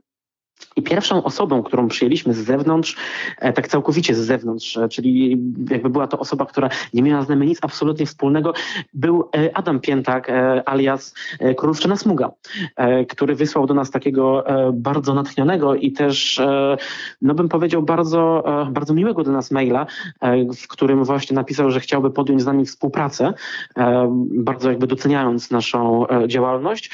I 0.76 0.82
pierwszą 0.82 1.24
osobą, 1.24 1.62
którą 1.62 1.88
przyjęliśmy 1.88 2.34
z 2.34 2.38
zewnątrz, 2.38 2.96
e, 3.38 3.52
tak 3.52 3.68
całkowicie 3.68 4.14
z 4.14 4.18
zewnątrz, 4.18 4.76
e, 4.76 4.88
czyli 4.88 5.42
jakby 5.70 5.90
była 5.90 6.06
to 6.06 6.18
osoba, 6.18 6.46
która 6.46 6.68
nie 6.94 7.02
miała 7.02 7.22
z 7.22 7.28
nami 7.28 7.46
nic 7.46 7.58
absolutnie 7.62 8.06
wspólnego, 8.06 8.52
był 8.94 9.28
e, 9.36 9.56
Adam 9.56 9.80
Piętak, 9.80 10.32
alias 10.66 11.14
Królewczyna 11.56 11.96
Smuga, 11.96 12.30
który 13.08 13.34
wysłał 13.34 13.66
do 13.66 13.74
nas 13.74 13.90
takiego 13.90 14.44
bardzo 14.72 15.14
natchnionego 15.14 15.74
i 15.74 15.92
też, 15.92 16.40
no 17.22 17.34
bym 17.34 17.48
powiedział, 17.48 17.82
bardzo, 17.82 18.44
bardzo 18.70 18.94
miłego 18.94 19.24
do 19.24 19.32
nas 19.32 19.50
maila, 19.50 19.86
w 20.62 20.68
którym 20.68 21.04
właśnie 21.04 21.34
napisał, 21.34 21.70
że 21.70 21.80
chciałby 21.80 22.10
podjąć 22.10 22.42
z 22.42 22.46
nami 22.46 22.66
współpracę, 22.66 23.32
bardzo 24.30 24.70
jakby 24.70 24.86
doceniając 24.86 25.50
naszą 25.50 26.06
działalność. 26.26 26.90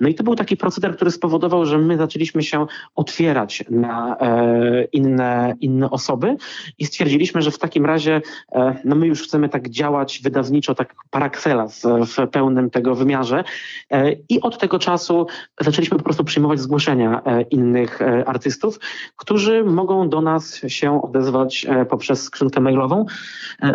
No 0.00 0.08
i 0.08 0.14
to 0.14 0.24
był 0.24 0.34
taki 0.34 0.56
proceder, 0.56 0.96
który 0.96 1.10
spowodował, 1.10 1.66
że 1.66 1.78
my 1.78 1.96
zaczęliśmy 1.96 2.42
się 2.42 2.66
otwierać 2.94 3.64
na 3.70 4.16
e, 4.20 4.84
inne, 4.84 5.54
inne 5.60 5.90
osoby. 5.90 6.36
I 6.78 6.86
stwierdziliśmy, 6.86 7.42
że 7.42 7.50
w 7.50 7.58
takim 7.58 7.86
razie 7.86 8.22
e, 8.52 8.76
no 8.84 8.96
my 8.96 9.06
już 9.06 9.22
chcemy 9.22 9.48
tak 9.48 9.68
działać 9.68 10.20
wydawniczo, 10.22 10.74
tak 10.74 10.94
paraxelas 11.10 11.82
w 11.82 12.28
pełnym 12.30 12.70
tego 12.70 12.94
wymiarze. 12.94 13.44
E, 13.90 14.12
i 14.12 14.40
od 14.40 14.58
tego 14.58 14.78
czasu 14.78 15.26
zaczęliśmy 15.60 15.98
po 15.98 16.04
prostu 16.04 16.24
przyjmować 16.24 16.60
zgłoszenia 16.60 17.22
innych 17.50 18.00
artystów, 18.26 18.80
którzy 19.16 19.64
mogą 19.64 20.08
do 20.08 20.20
nas 20.20 20.60
się 20.66 21.02
odezwać 21.02 21.66
poprzez 21.90 22.22
skrzynkę 22.22 22.60
mailową. 22.60 23.06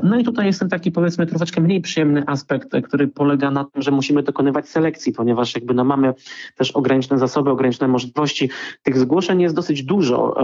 No 0.04 0.20
i 0.20 0.24
tutaj 0.24 0.46
jest 0.46 0.60
ten 0.60 0.70
taki 0.70 0.92
powiedzmy 0.92 1.26
troszeczkę 1.26 1.62
mniej 1.62 1.82
przyjemny 1.82 2.24
aspekt, 2.28 2.70
który 2.84 3.08
polega 3.08 3.52
na 3.52 3.66
tym, 3.66 3.82
że 3.82 3.92
musimy 3.92 4.24
dokonywać 4.24 4.70
selekcji, 4.70 5.14
ponieważ 5.14 5.56
jakby 5.56 5.74
no 5.74 5.84
mamy 5.84 6.14
też 6.56 6.72
ograniczone 6.72 7.20
zasoby, 7.20 7.50
ograniczone 7.50 7.88
możliwości 7.88 8.50
tych 8.88 8.98
zgłoszeń 8.98 9.42
jest 9.42 9.56
dosyć 9.56 9.84
dużo. 9.84 10.36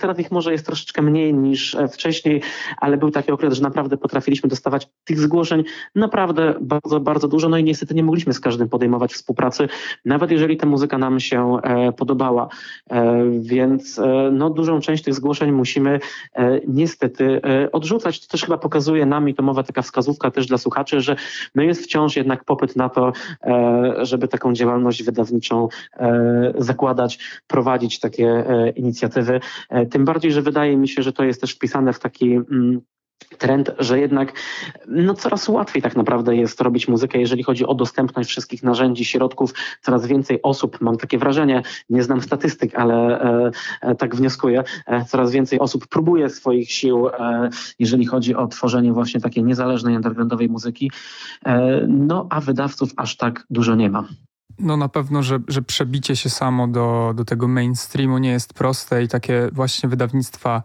Teraz 0.00 0.18
ich 0.18 0.30
może 0.30 0.52
jest 0.52 0.66
troszeczkę 0.66 1.02
mniej 1.02 1.34
niż 1.34 1.74
e, 1.74 1.88
wcześniej, 1.88 2.42
ale 2.78 2.96
był 2.96 3.10
taki 3.10 3.32
okres, 3.32 3.54
że 3.54 3.62
naprawdę 3.62 3.96
potrafiliśmy 3.96 4.48
dostawać 4.48 4.88
tych 5.04 5.20
zgłoszeń 5.20 5.64
naprawdę 5.94 6.54
bardzo, 6.60 7.00
bardzo 7.00 7.28
dużo. 7.28 7.48
No 7.48 7.58
i 7.58 7.64
niestety 7.64 7.94
nie 7.94 8.02
mogliśmy 8.02 8.32
z 8.32 8.40
każdym 8.40 8.68
podejmować 8.68 9.12
współpracy, 9.12 9.68
nawet 10.04 10.30
jeżeli 10.30 10.56
ta 10.56 10.66
muzyka 10.66 10.98
nam 10.98 11.20
się 11.20 11.56
e, 11.62 11.92
podobała. 11.92 12.48
E, 12.90 13.24
więc 13.40 14.00
no, 14.32 14.50
dużą 14.50 14.80
część 14.80 15.04
tych 15.04 15.14
zgłoszeń 15.14 15.52
musimy 15.52 16.00
niestety 16.68 17.40
odrzucać. 17.72 18.20
To 18.20 18.32
też 18.32 18.44
chyba 18.44 18.58
pokazuje 18.58 19.06
nam 19.06 19.28
i 19.28 19.34
to 19.34 19.42
mowa 19.42 19.62
taka 19.62 19.82
wskazówka 19.82 20.30
też 20.30 20.46
dla 20.46 20.58
słuchaczy, 20.58 21.00
że 21.00 21.16
no 21.54 21.62
jest 21.62 21.82
wciąż 21.82 22.16
jednak 22.16 22.44
popyt 22.44 22.76
na 22.76 22.88
to, 22.88 23.12
żeby 24.02 24.28
taką 24.28 24.52
działalność 24.52 25.02
wydawniczą 25.02 25.68
zakładać, 26.58 27.18
prowadzić 27.46 27.83
takie 28.00 28.28
e, 28.28 28.70
inicjatywy. 28.70 29.40
E, 29.70 29.86
tym 29.86 30.04
bardziej, 30.04 30.32
że 30.32 30.42
wydaje 30.42 30.76
mi 30.76 30.88
się, 30.88 31.02
że 31.02 31.12
to 31.12 31.24
jest 31.24 31.40
też 31.40 31.52
wpisane 31.54 31.92
w 31.92 31.98
taki 31.98 32.32
mm, 32.32 32.80
trend, 33.38 33.70
że 33.78 34.00
jednak 34.00 34.32
no, 34.86 35.14
coraz 35.14 35.48
łatwiej 35.48 35.82
tak 35.82 35.96
naprawdę 35.96 36.36
jest 36.36 36.60
robić 36.60 36.88
muzykę, 36.88 37.18
jeżeli 37.18 37.42
chodzi 37.42 37.66
o 37.66 37.74
dostępność 37.74 38.28
wszystkich 38.28 38.62
narzędzi, 38.62 39.04
środków. 39.04 39.54
Coraz 39.82 40.06
więcej 40.06 40.42
osób, 40.42 40.80
mam 40.80 40.96
takie 40.96 41.18
wrażenie, 41.18 41.62
nie 41.90 42.02
znam 42.02 42.20
statystyk, 42.20 42.74
ale 42.74 43.20
e, 43.20 43.50
e, 43.80 43.94
tak 43.94 44.16
wnioskuję, 44.16 44.64
e, 44.86 45.04
coraz 45.04 45.30
więcej 45.30 45.58
osób 45.58 45.86
próbuje 45.86 46.30
swoich 46.30 46.72
sił, 46.72 47.08
e, 47.08 47.50
jeżeli 47.78 48.06
chodzi 48.06 48.34
o 48.34 48.46
tworzenie 48.46 48.92
właśnie 48.92 49.20
takiej 49.20 49.44
niezależnej, 49.44 49.96
undergroundowej 49.96 50.48
muzyki, 50.48 50.90
no 51.88 52.26
a 52.30 52.40
wydawców 52.40 52.90
aż 52.96 53.16
tak 53.16 53.46
dużo 53.50 53.74
nie 53.74 53.90
ma. 53.90 54.08
No 54.58 54.76
na 54.76 54.88
pewno, 54.88 55.22
że, 55.22 55.38
że 55.48 55.62
przebicie 55.62 56.16
się 56.16 56.30
samo 56.30 56.68
do, 56.68 57.12
do 57.16 57.24
tego 57.24 57.48
mainstreamu 57.48 58.18
nie 58.18 58.30
jest 58.30 58.54
proste 58.54 59.02
i 59.02 59.08
takie 59.08 59.48
właśnie 59.52 59.88
wydawnictwa 59.88 60.62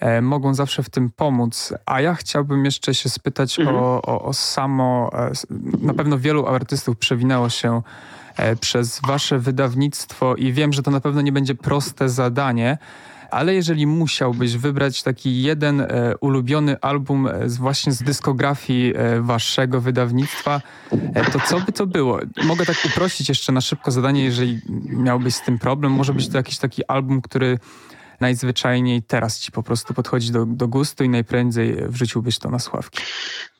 e, 0.00 0.20
mogą 0.22 0.54
zawsze 0.54 0.82
w 0.82 0.90
tym 0.90 1.10
pomóc. 1.10 1.74
A 1.86 2.00
ja 2.00 2.14
chciałbym 2.14 2.64
jeszcze 2.64 2.94
się 2.94 3.08
spytać 3.08 3.58
mhm. 3.58 3.76
o, 3.76 4.02
o, 4.02 4.22
o, 4.22 4.32
samo, 4.32 5.10
e, 5.14 5.32
na 5.80 5.94
pewno 5.94 6.18
wielu 6.18 6.46
artystów 6.46 6.98
przewinęło 6.98 7.48
się 7.48 7.82
e, 8.36 8.56
przez 8.56 9.00
wasze 9.06 9.38
wydawnictwo 9.38 10.34
i 10.34 10.52
wiem, 10.52 10.72
że 10.72 10.82
to 10.82 10.90
na 10.90 11.00
pewno 11.00 11.20
nie 11.20 11.32
będzie 11.32 11.54
proste 11.54 12.08
zadanie, 12.08 12.78
ale 13.30 13.54
jeżeli 13.54 13.86
musiałbyś 13.86 14.56
wybrać 14.56 15.02
taki 15.02 15.42
jeden 15.42 15.80
e, 15.80 15.86
ulubiony 16.20 16.80
album 16.80 17.26
e, 17.26 17.48
z, 17.48 17.56
właśnie 17.56 17.92
z 17.92 18.02
dyskografii 18.02 18.92
e, 18.96 19.20
waszego 19.20 19.80
wydawnictwa, 19.80 20.60
e, 21.14 21.30
to 21.30 21.40
co 21.40 21.60
by 21.60 21.72
to 21.72 21.86
było? 21.86 22.18
Mogę 22.44 22.66
tak 22.66 22.76
uprościć 22.86 23.28
jeszcze 23.28 23.52
na 23.52 23.60
szybko 23.60 23.90
zadanie, 23.90 24.24
jeżeli 24.24 24.60
miałbyś 24.88 25.34
z 25.34 25.42
tym 25.42 25.58
problem. 25.58 25.92
Może 25.92 26.14
być 26.14 26.28
to 26.28 26.36
jakiś 26.36 26.58
taki 26.58 26.84
album, 26.84 27.22
który 27.22 27.58
najzwyczajniej 28.20 29.02
teraz 29.02 29.40
ci 29.40 29.52
po 29.52 29.62
prostu 29.62 29.94
podchodzi 29.94 30.32
do, 30.32 30.46
do 30.46 30.68
gustu 30.68 31.04
i 31.04 31.08
najprędzej 31.08 31.76
wrzuciłbyś 31.88 32.38
to 32.38 32.50
na 32.50 32.58
sławki? 32.58 33.02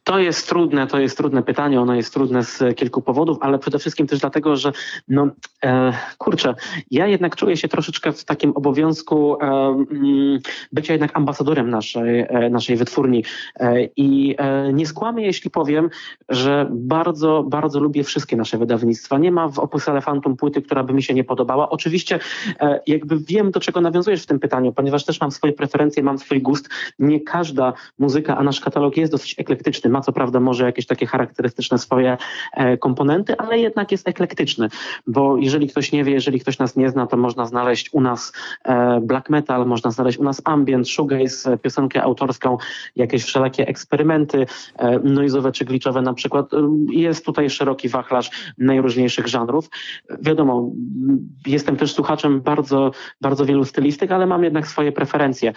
To 0.06 0.18
jest 0.18 0.48
trudne, 0.48 0.86
to 0.86 0.98
jest 0.98 1.16
trudne 1.16 1.42
pytanie, 1.42 1.80
ono 1.80 1.94
jest 1.94 2.12
trudne 2.14 2.44
z 2.44 2.76
kilku 2.76 3.02
powodów, 3.02 3.38
ale 3.40 3.58
przede 3.58 3.78
wszystkim 3.78 4.06
też 4.06 4.20
dlatego, 4.20 4.56
że 4.56 4.72
no 5.08 5.28
e, 5.64 5.92
kurczę, 6.18 6.54
ja 6.90 7.06
jednak 7.06 7.36
czuję 7.36 7.56
się 7.56 7.68
troszeczkę 7.68 8.12
w 8.12 8.24
takim 8.24 8.52
obowiązku 8.54 9.36
e, 9.40 9.46
mm, 9.46 10.38
bycia 10.72 10.92
jednak 10.92 11.16
ambasadorem 11.16 11.70
naszej, 11.70 12.20
e, 12.20 12.50
naszej 12.50 12.76
wytwórni 12.76 13.24
e, 13.56 13.84
i 13.96 14.34
e, 14.38 14.72
nie 14.72 14.86
skłamię, 14.86 15.26
jeśli 15.26 15.50
powiem, 15.50 15.90
że 16.28 16.68
bardzo, 16.70 17.44
bardzo 17.48 17.80
lubię 17.80 18.04
wszystkie 18.04 18.36
nasze 18.36 18.58
wydawnictwa. 18.58 19.18
Nie 19.18 19.32
ma 19.32 19.48
w 19.48 19.58
Opus 19.58 19.88
Elefantum 19.88 20.36
płyty, 20.36 20.62
która 20.62 20.82
by 20.84 20.94
mi 20.94 21.02
się 21.02 21.14
nie 21.14 21.24
podobała. 21.24 21.70
Oczywiście 21.70 22.18
e, 22.60 22.80
jakby 22.86 23.18
wiem, 23.18 23.50
do 23.50 23.60
czego 23.60 23.80
nawiązujesz 23.80 24.22
w 24.22 24.26
tym 24.26 24.38
pytaniu, 24.38 24.45
ponieważ 24.76 25.04
też 25.04 25.20
mam 25.20 25.30
swoje 25.30 25.52
preferencje, 25.52 26.02
mam 26.02 26.18
swój 26.18 26.42
gust. 26.42 26.68
Nie 26.98 27.20
każda 27.20 27.72
muzyka, 27.98 28.36
a 28.36 28.42
nasz 28.42 28.60
katalog 28.60 28.96
jest 28.96 29.12
dosyć 29.12 29.34
eklektyczny 29.38 29.90
ma 29.90 30.00
co 30.00 30.12
prawda 30.12 30.40
może 30.40 30.64
jakieś 30.64 30.86
takie 30.86 31.06
charakterystyczne 31.06 31.78
swoje 31.78 32.16
e, 32.52 32.78
komponenty, 32.78 33.36
ale 33.36 33.58
jednak 33.58 33.92
jest 33.92 34.08
eklektyczny, 34.08 34.68
bo 35.06 35.36
jeżeli 35.36 35.68
ktoś 35.68 35.92
nie 35.92 36.04
wie, 36.04 36.12
jeżeli 36.12 36.40
ktoś 36.40 36.58
nas 36.58 36.76
nie 36.76 36.90
zna, 36.90 37.06
to 37.06 37.16
można 37.16 37.46
znaleźć 37.46 37.92
u 37.92 38.00
nas 38.00 38.32
e, 38.64 39.00
black 39.00 39.30
metal, 39.30 39.66
można 39.66 39.90
znaleźć 39.90 40.18
u 40.18 40.24
nas 40.24 40.42
ambient, 40.44 40.88
shoegaze, 40.88 41.58
piosenkę 41.58 42.02
autorską, 42.02 42.58
jakieś 42.96 43.24
wszelakie 43.24 43.66
eksperymenty 43.66 44.46
e, 44.78 44.98
noizowe 44.98 45.52
czy 45.52 45.64
glitchowe 45.64 46.02
na 46.02 46.14
przykład. 46.14 46.50
Jest 46.90 47.24
tutaj 47.24 47.50
szeroki 47.50 47.88
wachlarz 47.88 48.30
najróżniejszych 48.58 49.26
żanrów. 49.26 49.70
Wiadomo, 50.20 50.70
jestem 51.46 51.76
też 51.76 51.92
słuchaczem 51.92 52.40
bardzo, 52.40 52.90
bardzo 53.20 53.44
wielu 53.44 53.64
stylistyk, 53.64 54.12
ale 54.12 54.26
mam 54.26 54.35
jednak 54.44 54.66
swoje 54.66 54.92
preferencje. 54.92 55.52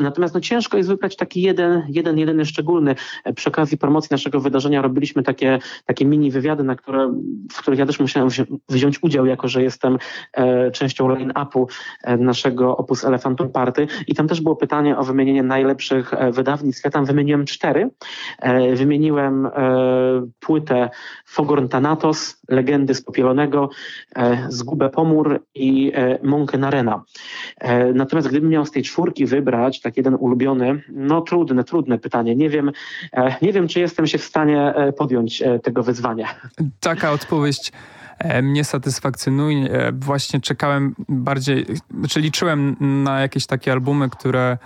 Natomiast 0.00 0.34
no, 0.34 0.40
ciężko 0.40 0.76
jest 0.76 0.88
wybrać 0.88 1.16
taki 1.16 1.42
jeden, 1.42 1.82
jeden, 1.88 2.18
jedyny 2.18 2.44
szczególny. 2.44 2.94
Przy 3.34 3.48
okazji 3.48 3.78
promocji 3.78 4.08
naszego 4.10 4.40
wydarzenia 4.40 4.82
robiliśmy 4.82 5.22
takie, 5.22 5.58
takie 5.86 6.04
mini 6.04 6.30
wywiady, 6.30 6.64
na 6.64 6.76
które, 6.76 7.12
w 7.52 7.58
których 7.58 7.78
ja 7.78 7.86
też 7.86 8.00
musiałem 8.00 8.28
wziąć 8.68 9.02
udział, 9.02 9.26
jako 9.26 9.48
że 9.48 9.62
jestem 9.62 9.98
e, 10.32 10.70
częścią 10.70 11.08
line-upu 11.08 11.66
e, 12.04 12.16
naszego 12.16 12.76
Opus 12.76 13.04
Elefantum 13.04 13.48
Party 13.48 13.86
i 14.06 14.14
tam 14.14 14.28
też 14.28 14.40
było 14.40 14.56
pytanie 14.56 14.98
o 14.98 15.04
wymienienie 15.04 15.42
najlepszych 15.42 16.14
e, 16.14 16.32
wydawnictw. 16.32 16.84
Ja 16.84 16.90
tam 16.90 17.04
wymieniłem 17.04 17.44
cztery. 17.44 17.90
Wymieniłem 18.74 19.48
płytę 20.40 20.90
Fogorn 21.26 21.68
Thanatos, 21.68 22.37
Legendy 22.48 22.94
z 22.94 23.02
Popielonego, 23.02 23.70
e, 24.16 24.46
Zgubę 24.48 24.90
Pomór 24.90 25.44
i 25.54 25.92
e, 25.94 26.18
Monkę 26.22 26.58
Narena. 26.58 27.04
natomiast 27.94 28.28
gdybym 28.28 28.50
miał 28.50 28.66
z 28.66 28.70
tej 28.70 28.82
czwórki 28.82 29.26
wybrać 29.26 29.80
tak 29.80 29.96
jeden 29.96 30.14
ulubiony, 30.14 30.82
no 30.88 31.20
trudne, 31.20 31.64
trudne 31.64 31.98
pytanie. 31.98 32.36
Nie 32.36 32.50
wiem, 32.50 32.72
E, 33.12 33.36
nie 33.42 33.52
wiem, 33.52 33.68
czy 33.68 33.80
jestem 33.80 34.06
się 34.06 34.18
w 34.18 34.24
stanie 34.24 34.74
e, 34.74 34.92
podjąć 34.92 35.42
e, 35.42 35.58
tego 35.58 35.82
wyzwania. 35.82 36.34
Taka 36.80 37.12
odpowiedź 37.12 37.72
mnie 38.42 38.64
satysfakcjonuje. 38.64 39.92
Właśnie 39.92 40.40
czekałem 40.40 40.94
bardziej, 41.08 41.66
znaczy 41.98 42.20
liczyłem 42.20 42.76
na 42.80 43.20
jakieś 43.20 43.46
takie 43.46 43.72
albumy, 43.72 44.10
które 44.10 44.58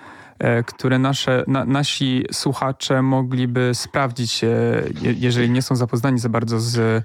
które 0.66 0.98
nasze, 0.98 1.44
na, 1.46 1.64
nasi 1.64 2.24
słuchacze 2.32 3.02
mogliby 3.02 3.70
sprawdzić, 3.74 4.40
jeżeli 5.02 5.50
nie 5.50 5.62
są 5.62 5.76
zapoznani 5.76 6.18
za 6.18 6.28
bardzo 6.28 6.60
z 6.60 7.04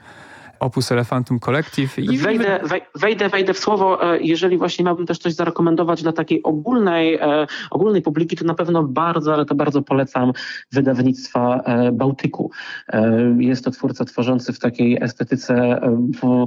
Opus 0.59 0.91
Elefantum 0.91 1.39
Collective. 1.39 1.99
I... 1.99 2.17
Wejdę, 2.17 2.59
wejdę, 2.95 3.29
wejdę 3.29 3.53
w 3.53 3.59
słowo, 3.59 4.13
e, 4.13 4.19
jeżeli 4.21 4.57
właśnie 4.57 4.85
miałbym 4.85 5.05
też 5.05 5.19
coś 5.19 5.33
zarekomendować 5.33 6.03
dla 6.03 6.11
takiej 6.11 6.43
ogólnej, 6.43 7.15
e, 7.15 7.47
ogólnej 7.71 8.01
publiki, 8.01 8.35
to 8.35 8.45
na 8.45 8.53
pewno 8.53 8.83
bardzo, 8.83 9.33
ale 9.33 9.45
to 9.45 9.55
bardzo 9.55 9.81
polecam 9.81 10.31
wydawnictwa 10.71 11.61
e, 11.65 11.91
Bałtyku. 11.91 12.51
Jest 13.39 13.65
to 13.65 13.71
twórca 13.71 14.05
tworzący 14.05 14.53
w 14.53 14.59
takiej 14.59 15.03
estetyce 15.03 15.81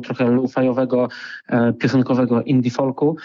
trochę 0.05 0.31
lufajowego, 0.31 1.09
piosenkowego 1.79 2.43
indie 2.43 2.71
folku. 2.71 3.17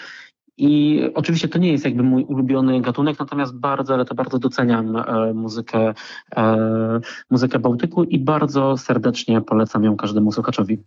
I 0.58 1.02
oczywiście 1.14 1.48
to 1.48 1.58
nie 1.58 1.72
jest 1.72 1.84
jakby 1.84 2.02
mój 2.02 2.24
ulubiony 2.24 2.80
gatunek, 2.80 3.18
natomiast 3.18 3.56
bardzo, 3.56 3.94
ale 3.94 4.04
to 4.04 4.14
bardzo 4.14 4.38
doceniam 4.38 4.96
e, 4.96 5.32
muzykę, 5.34 5.94
e, 6.36 7.00
muzykę 7.30 7.58
Bałtyku 7.58 8.04
i 8.04 8.18
bardzo 8.18 8.76
serdecznie 8.76 9.40
polecam 9.40 9.84
ją 9.84 9.96
każdemu 9.96 10.32
słuchaczowi. 10.32 10.78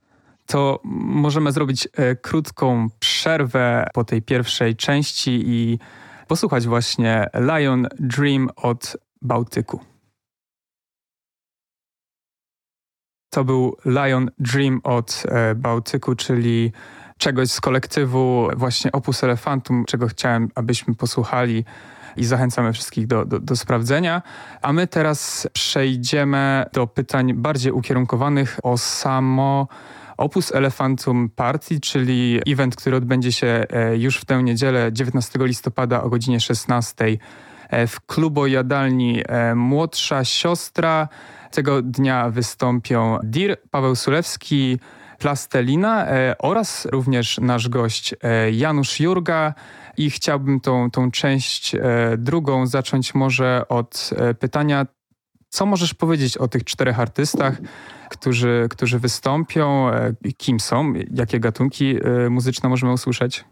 to 0.46 0.80
możemy 0.84 1.52
zrobić 1.52 1.88
e, 1.94 2.16
krótką 2.16 2.88
przerwę 3.00 3.88
po 3.94 4.04
tej 4.04 4.22
pierwszej 4.22 4.76
części 4.76 5.42
i 5.46 5.80
posłuchać 6.28 6.68
właśnie 6.68 7.28
Lion 7.34 7.88
Dream 8.00 8.50
od 8.56 8.98
Bałtyku. 9.22 9.80
To 13.30 13.44
był 13.44 13.76
Lion 13.86 14.30
Dream 14.40 14.82
od 14.84 15.24
Bałtyku, 15.56 16.16
czyli 16.16 16.72
czegoś 17.20 17.52
z 17.52 17.62
kolektywu 17.62 18.48
właśnie 18.56 18.92
Opus 18.92 19.24
Elefantum, 19.24 19.86
czego 19.86 20.08
chciałem, 20.08 20.50
abyśmy 20.56 20.96
posłuchali 20.96 21.66
i 22.18 22.26
zachęcamy 22.26 22.74
wszystkich 22.74 23.08
do, 23.08 23.26
do, 23.26 23.40
do, 23.40 23.56
sprawdzenia. 23.56 24.22
A 24.62 24.74
my 24.74 24.88
teraz 24.88 25.48
przejdziemy 25.54 26.66
do 26.74 26.88
pytań 26.88 27.34
bardziej 27.34 27.72
ukierunkowanych 27.72 28.60
o 28.64 28.78
samo 28.78 29.68
Opus 30.18 30.52
Elefantum 30.52 31.30
Party, 31.30 31.80
czyli 31.80 32.42
event, 32.48 32.76
który 32.76 32.96
odbędzie 32.96 33.32
się 33.32 33.48
e, 33.70 33.98
już 33.98 34.18
w 34.18 34.26
tę 34.26 34.44
niedzielę 34.44 34.90
19 34.94 35.40
listopada 35.42 36.04
o 36.04 36.10
godzinie 36.10 36.40
16 36.40 37.06
e, 37.70 37.88
w 37.88 38.02
klubo 38.02 38.48
jadalni 38.48 39.22
e, 39.28 39.56
Młodsza 39.56 40.26
Siostra. 40.26 41.08
Tego 41.52 41.82
dnia 41.82 42.30
wystąpią 42.30 43.20
Dir, 43.24 43.58
Paweł 43.72 43.96
Sulewski, 43.96 44.80
Plastelina 45.20 46.08
oraz 46.40 46.86
również 46.86 47.38
nasz 47.38 47.70
gość 47.70 48.16
Janusz 48.52 49.00
Jurga. 49.00 49.54
I 49.98 50.10
chciałbym 50.10 50.60
tą, 50.60 50.92
tą 50.92 51.12
część 51.12 51.76
drugą 52.18 52.68
zacząć 52.68 53.16
może 53.16 53.66
od 53.70 54.10
pytania, 54.40 54.86
co 55.50 55.66
możesz 55.66 55.94
powiedzieć 55.94 56.38
o 56.38 56.48
tych 56.48 56.64
czterech 56.64 57.00
artystach? 57.00 57.58
którzy, 58.10 58.68
którzy 58.70 59.00
wystąpią, 59.00 59.90
e, 59.90 60.14
kim 60.38 60.60
są, 60.60 60.94
jakie 61.14 61.40
gatunki 61.40 61.96
e, 62.26 62.30
muzyczne 62.30 62.70
możemy 62.70 62.94
usłyszeć? 62.94 63.46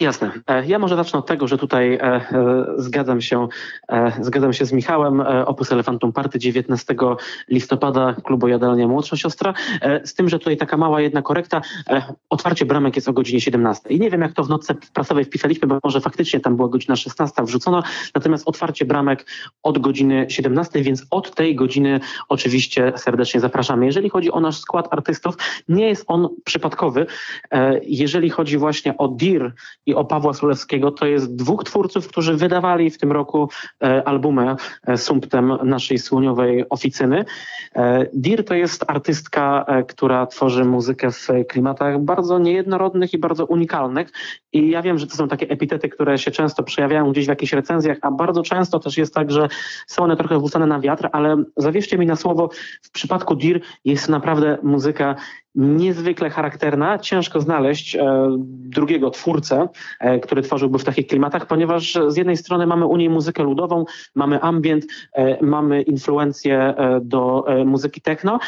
Jasne. 0.00 0.32
E, 0.46 0.66
ja 0.66 0.78
może 0.78 0.96
zacznę 0.96 1.18
od 1.18 1.26
tego, 1.26 1.48
że 1.48 1.58
tutaj 1.58 1.98
zgadzam 2.76 3.20
się, 3.20 3.48
zgadzam 4.20 4.52
się 4.52 4.64
z 4.64 4.72
Michałem. 4.72 5.20
Opus 5.46 5.72
Elefantum 5.72 6.12
Party 6.12 6.38
19 6.38 6.94
listopada 7.48 8.14
klubu 8.24 8.48
Jadalnia 8.48 8.88
Młodsza 8.88 9.16
Siostra. 9.16 9.54
Z 10.04 10.14
tym, 10.14 10.28
że 10.28 10.38
tutaj 10.38 10.56
taka 10.56 10.76
mała 10.76 11.00
jedna 11.00 11.22
korekta. 11.22 11.60
Otwarcie 12.30 12.66
bramek 12.66 12.96
jest 12.96 13.08
o 13.08 13.12
godzinie 13.12 13.40
17. 13.40 13.88
I 13.88 14.00
nie 14.00 14.10
wiem, 14.10 14.20
jak 14.20 14.32
to 14.32 14.44
w 14.44 14.48
nocce 14.48 14.74
prasowej 14.74 15.24
wpisaliśmy, 15.24 15.68
bo 15.68 15.78
może 15.84 16.00
faktycznie 16.00 16.40
tam 16.40 16.56
była 16.56 16.68
godzina 16.68 16.96
16 16.96 17.42
wrzucona. 17.42 17.82
Natomiast 18.14 18.48
otwarcie 18.48 18.84
bramek 18.84 19.26
od 19.62 19.78
godziny 19.78 20.26
17, 20.28 20.82
więc 20.82 21.06
od 21.10 21.34
tej 21.34 21.54
godziny 21.54 22.00
oczywiście 22.28 22.92
serdecznie 22.96 23.40
zapraszamy. 23.40 23.86
Jeżeli 23.86 24.10
chodzi 24.10 24.32
o 24.32 24.40
nasz 24.40 24.58
skład 24.58 24.88
artystów, 24.90 25.36
nie 25.68 25.88
jest 25.88 26.04
on 26.06 26.28
przypadkowy. 26.44 27.06
E, 27.50 27.80
jeżeli 27.82 28.30
chodzi 28.30 28.58
właśnie 28.58 28.96
o 28.96 29.08
DIR 29.08 29.52
i 29.86 29.94
o 29.94 30.04
Pawła 30.04 30.34
Sulewskiego, 30.34 30.90
to 30.90 31.06
jest 31.06 31.36
dwóch 31.36 31.64
twórców, 31.64 32.08
którzy 32.08 32.36
wydawali 32.36 32.90
w 32.90 32.98
tym 32.98 33.12
roku 33.12 33.48
e, 33.82 34.08
albumy 34.08 34.56
e, 34.86 34.96
sumptem 34.96 35.52
naszej 35.64 35.98
słoniowej 35.98 36.68
oficyny. 36.68 37.24
DIR 38.14 38.44
to 38.44 38.54
jest 38.54 38.84
artystka, 38.86 39.66
która 39.88 40.26
tworzy 40.26 40.64
muzykę 40.64 41.10
w 41.10 41.28
klimatach 41.48 42.00
bardzo 42.00 42.38
niejednorodnych 42.38 43.14
i 43.14 43.18
bardzo 43.18 43.46
unikalnych. 43.46 44.08
I 44.52 44.70
ja 44.70 44.82
wiem, 44.82 44.98
że 44.98 45.06
to 45.06 45.16
są 45.16 45.28
takie 45.28 45.48
epitety, 45.48 45.88
które 45.88 46.18
się 46.18 46.30
często 46.30 46.62
przejawiają 46.62 47.12
gdzieś 47.12 47.26
w 47.26 47.28
jakichś 47.28 47.52
recenzjach, 47.52 47.98
a 48.02 48.10
bardzo 48.10 48.42
często 48.42 48.80
też 48.80 48.98
jest 48.98 49.14
tak, 49.14 49.30
że 49.30 49.48
są 49.86 50.02
one 50.02 50.16
trochę 50.16 50.38
wrzucane 50.38 50.66
na 50.66 50.80
wiatr, 50.80 51.08
ale 51.12 51.36
zawierzcie 51.56 51.98
mi 51.98 52.06
na 52.06 52.16
słowo, 52.16 52.50
w 52.82 52.90
przypadku 52.90 53.34
DIR 53.34 53.60
jest 53.84 54.08
naprawdę 54.08 54.58
muzyka 54.62 55.14
niezwykle 55.58 56.30
charakterna. 56.30 56.98
Ciężko 56.98 57.40
znaleźć 57.40 57.96
e, 57.96 58.28
drugiego 58.48 59.10
twórcę, 59.10 59.68
e, 60.00 60.20
który 60.20 60.42
tworzyłby 60.42 60.78
w 60.78 60.84
takich 60.84 61.06
klimatach, 61.06 61.46
ponieważ 61.46 61.98
z 62.08 62.16
jednej 62.16 62.36
strony 62.36 62.66
mamy 62.66 62.86
u 62.86 62.96
niej 62.96 63.10
muzykę 63.10 63.42
ludową, 63.42 63.84
mamy 64.14 64.40
ambient, 64.40 64.86
e, 65.12 65.44
mamy 65.44 65.82
influencję 65.82 66.74
do 67.00 67.44
muzyki 67.64 68.00
techno, 68.00 68.38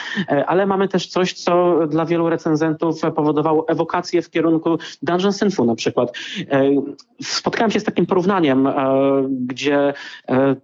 ale 0.46 0.66
mamy 0.66 0.88
też 0.88 1.06
coś, 1.06 1.32
co 1.32 1.80
dla 1.86 2.04
wielu 2.04 2.28
recenzentów 2.28 3.00
powodowało 3.16 3.68
ewokację 3.68 4.22
w 4.22 4.30
kierunku 4.30 4.78
Dungeon 5.02 5.32
Synfu 5.32 5.64
na 5.64 5.74
przykład. 5.74 6.12
Spotkałem 7.22 7.70
się 7.70 7.80
z 7.80 7.84
takim 7.84 8.06
porównaniem, 8.06 8.68
gdzie 9.30 9.94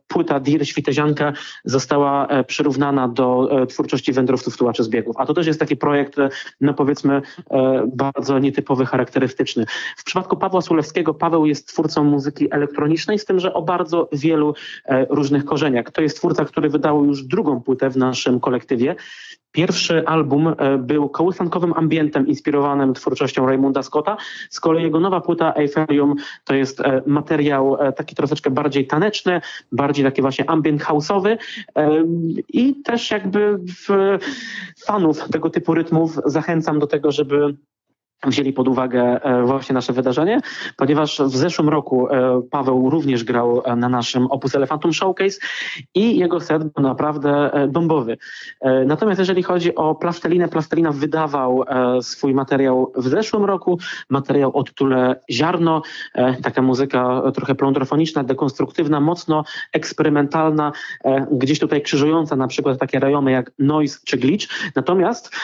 płyta 0.08 0.40
Dir 0.40 0.68
Świtezianka 0.68 1.32
została 1.64 2.28
przyrównana 2.46 3.08
do 3.08 3.50
twórczości 3.68 4.12
wędrowców 4.12 4.56
tułaczy 4.56 4.84
zbiegów. 4.84 5.16
A 5.18 5.26
to 5.26 5.34
też 5.34 5.46
jest 5.46 5.60
taki 5.60 5.76
projekt 5.76 6.16
no 6.60 6.74
powiedzmy 6.74 7.22
e, 7.50 7.88
bardzo 7.94 8.38
nietypowy, 8.38 8.86
charakterystyczny. 8.86 9.66
W 9.96 10.04
przypadku 10.04 10.36
Pawła 10.36 10.60
Sulewskiego, 10.60 11.14
Paweł 11.14 11.46
jest 11.46 11.68
twórcą 11.68 12.04
muzyki 12.04 12.49
elektronicznej, 12.50 13.18
z 13.18 13.25
tym, 13.25 13.40
że 13.40 13.54
o 13.54 13.62
bardzo 13.62 14.08
wielu 14.12 14.54
e, 14.84 15.06
różnych 15.10 15.44
korzeniach. 15.44 15.90
To 15.90 16.02
jest 16.02 16.16
twórca, 16.16 16.44
który 16.44 16.68
wydał 16.68 17.04
już 17.04 17.22
drugą 17.22 17.60
płytę 17.60 17.90
w 17.90 17.96
naszym 17.96 18.40
kolektywie. 18.40 18.96
Pierwszy 19.52 20.06
album 20.06 20.54
e, 20.58 20.78
był 20.78 21.08
kołysankowym 21.08 21.72
ambientem 21.72 22.26
inspirowanym 22.26 22.94
twórczością 22.94 23.46
Raymunda 23.46 23.82
Scotta. 23.82 24.16
Z 24.50 24.60
kolei 24.60 24.82
jego 24.82 25.00
nowa 25.00 25.20
płyta 25.20 25.54
Eifelium 25.54 26.14
to 26.44 26.54
jest 26.54 26.82
materiał 27.06 27.76
taki 27.96 28.14
troszeczkę 28.14 28.50
bardziej 28.50 28.86
taneczny, 28.86 29.40
bardziej 29.72 30.04
taki 30.04 30.22
właśnie 30.22 30.50
ambient 30.50 30.82
house'owy 30.82 31.36
i 32.49 32.82
też 32.82 33.10
jakby 33.10 33.58
fanów 34.86 35.28
tego 35.28 35.50
typu 35.50 35.75
rytmów 35.75 36.18
zachęcam 36.26 36.78
do 36.78 36.86
tego, 36.86 37.12
żeby 37.12 37.56
wzięli 38.24 38.52
pod 38.52 38.68
uwagę 38.68 39.22
e, 39.22 39.42
właśnie 39.42 39.74
nasze 39.74 39.92
wydarzenie, 39.92 40.40
ponieważ 40.76 41.20
w 41.20 41.36
zeszłym 41.36 41.68
roku 41.68 42.08
e, 42.08 42.42
Paweł 42.50 42.90
również 42.90 43.24
grał 43.24 43.62
e, 43.64 43.76
na 43.76 43.88
naszym 43.88 44.26
Opus 44.26 44.54
Elefantum 44.54 44.92
Showcase 44.92 45.38
i 45.94 46.18
jego 46.18 46.40
set 46.40 46.64
był 46.64 46.82
naprawdę 46.82 47.50
bombowy. 47.68 48.16
Natomiast 48.86 49.18
jeżeli 49.18 49.42
chodzi 49.42 49.74
o 49.74 49.94
Plastelinę, 49.94 50.48
Plastelina 50.48 50.92
wydawał 50.92 51.64
swój 52.00 52.34
materiał 52.34 52.92
w 52.96 53.08
zeszłym 53.08 53.44
roku, 53.44 53.78
materiał 54.10 54.56
o 54.56 54.62
tytule 54.62 55.20
Ziarno, 55.30 55.82
taka 56.42 56.62
muzyka 56.62 57.22
trochę 57.34 57.54
plądrofoniczna, 57.54 58.24
dekonstruktywna, 58.24 59.00
mocno 59.00 59.44
eksperymentalna, 59.72 60.72
gdzieś 61.32 61.58
tutaj 61.58 61.82
krzyżująca 61.82 62.36
na 62.36 62.48
przykład 62.48 62.78
takie 62.78 63.00
rejony 63.00 63.30
jak 63.30 63.52
noise 63.58 63.98
czy 64.04 64.16
glitch. 64.16 64.46
Natomiast 64.76 65.36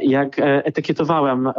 jak 0.00 0.36
etykietowałem 0.38 1.52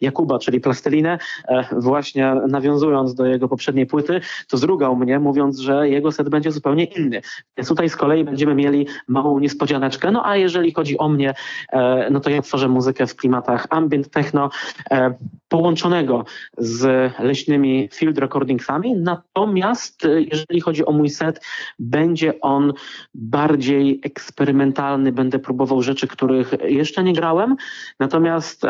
Jakuba, 0.00 0.38
czyli 0.38 0.60
Plastelinę, 0.60 1.18
e, 1.48 1.64
właśnie 1.80 2.34
nawiązując 2.48 3.14
do 3.14 3.26
jego 3.26 3.48
poprzedniej 3.48 3.86
płyty, 3.86 4.20
to 4.48 4.56
zrugał 4.56 4.96
mnie, 4.96 5.18
mówiąc, 5.18 5.58
że 5.58 5.88
jego 5.88 6.12
set 6.12 6.28
będzie 6.28 6.52
zupełnie 6.52 6.84
inny. 6.84 7.20
Więc 7.56 7.68
tutaj 7.68 7.88
z 7.88 7.96
kolei 7.96 8.24
będziemy 8.24 8.54
mieli 8.54 8.86
małą 9.08 9.38
niespodzianeczkę. 9.38 10.10
No 10.10 10.26
a 10.26 10.36
jeżeli 10.36 10.72
chodzi 10.72 10.98
o 10.98 11.08
mnie, 11.08 11.34
e, 11.72 12.10
no 12.10 12.20
to 12.20 12.30
ja 12.30 12.42
tworzę 12.42 12.68
muzykę 12.68 13.06
w 13.06 13.16
klimatach 13.16 13.66
ambient 13.70 14.10
techno 14.10 14.50
e, 14.90 15.14
połączonego 15.48 16.24
z 16.58 17.12
leśnymi 17.18 17.88
field 17.92 18.18
recordingsami. 18.18 18.94
Natomiast 18.96 20.08
jeżeli 20.32 20.60
chodzi 20.60 20.86
o 20.86 20.92
mój 20.92 21.10
set, 21.10 21.40
będzie 21.78 22.40
on 22.40 22.72
bardziej 23.14 24.00
eksperymentalny. 24.04 25.12
Będę 25.12 25.38
próbował 25.38 25.82
rzeczy, 25.82 26.06
których 26.06 26.54
jeszcze 26.64 27.04
nie 27.04 27.12
grałem. 27.12 27.56
Natomiast 28.00 28.62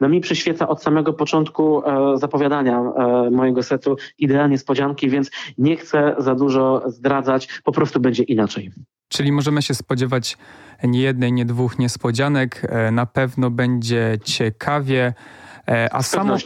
no 0.00 0.08
mi 0.08 0.20
przyświeca 0.20 0.43
przyświeca 0.44 0.68
od 0.68 0.82
samego 0.82 1.12
początku 1.12 1.82
e, 1.86 2.18
zapowiadania 2.18 2.78
e, 2.78 3.30
mojego 3.30 3.62
setu 3.62 3.96
idealnie 4.18 4.52
niespodzianki, 4.52 5.10
więc 5.10 5.30
nie 5.58 5.76
chcę 5.76 6.14
za 6.18 6.34
dużo 6.34 6.82
zdradzać, 6.86 7.60
po 7.64 7.72
prostu 7.72 8.00
będzie 8.00 8.22
inaczej. 8.22 8.70
Czyli 9.08 9.32
możemy 9.32 9.62
się 9.62 9.74
spodziewać 9.74 10.36
nie 10.82 11.00
jednej, 11.00 11.32
nie 11.32 11.44
dwóch 11.44 11.78
niespodzianek. 11.78 12.62
E, 12.68 12.90
na 12.90 13.06
pewno 13.06 13.50
będzie 13.50 14.18
ciekawie. 14.24 15.14
A 15.90 16.02
samo, 16.02 16.36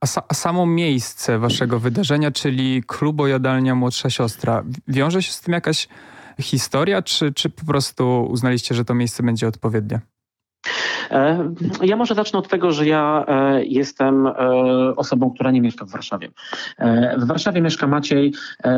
a, 0.00 0.06
a, 0.28 0.34
samo 0.34 0.66
miejsce 0.66 1.38
waszego 1.38 1.80
wydarzenia, 1.80 2.30
czyli 2.30 2.82
klubojadalnia 2.86 3.74
Młodsza 3.74 4.10
Siostra, 4.10 4.64
wiąże 4.88 5.22
się 5.22 5.32
z 5.32 5.40
tym 5.40 5.54
jakaś 5.54 5.88
historia, 6.40 7.02
czy, 7.02 7.32
czy 7.32 7.50
po 7.50 7.64
prostu 7.64 8.26
uznaliście, 8.30 8.74
że 8.74 8.84
to 8.84 8.94
miejsce 8.94 9.22
będzie 9.22 9.48
odpowiednie? 9.48 10.00
E, 11.10 11.54
ja 11.82 11.96
może 11.96 12.14
zacznę 12.14 12.38
od 12.38 12.48
tego, 12.48 12.72
że 12.72 12.86
ja 12.86 13.24
e, 13.28 13.64
jestem 13.64 14.26
e, 14.26 14.32
osobą, 14.96 15.30
która 15.30 15.50
nie 15.50 15.60
mieszka 15.60 15.84
w 15.84 15.90
Warszawie. 15.90 16.28
W 17.18 17.26
Warszawie 17.26 17.60
mieszka 17.60 17.86
Maciej. 17.86 18.32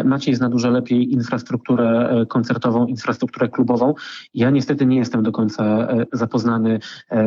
Maciej 0.05 0.35
zna 0.35 0.49
dużo 0.49 0.71
lepiej 0.71 1.13
infrastrukturę 1.13 2.11
koncertową, 2.29 2.87
infrastrukturę 2.87 3.49
klubową. 3.49 3.95
Ja 4.35 4.51
niestety 4.51 4.87
nie 4.87 4.97
jestem 4.97 5.23
do 5.23 5.33
końca 5.33 5.89
zapoznany 6.13 6.79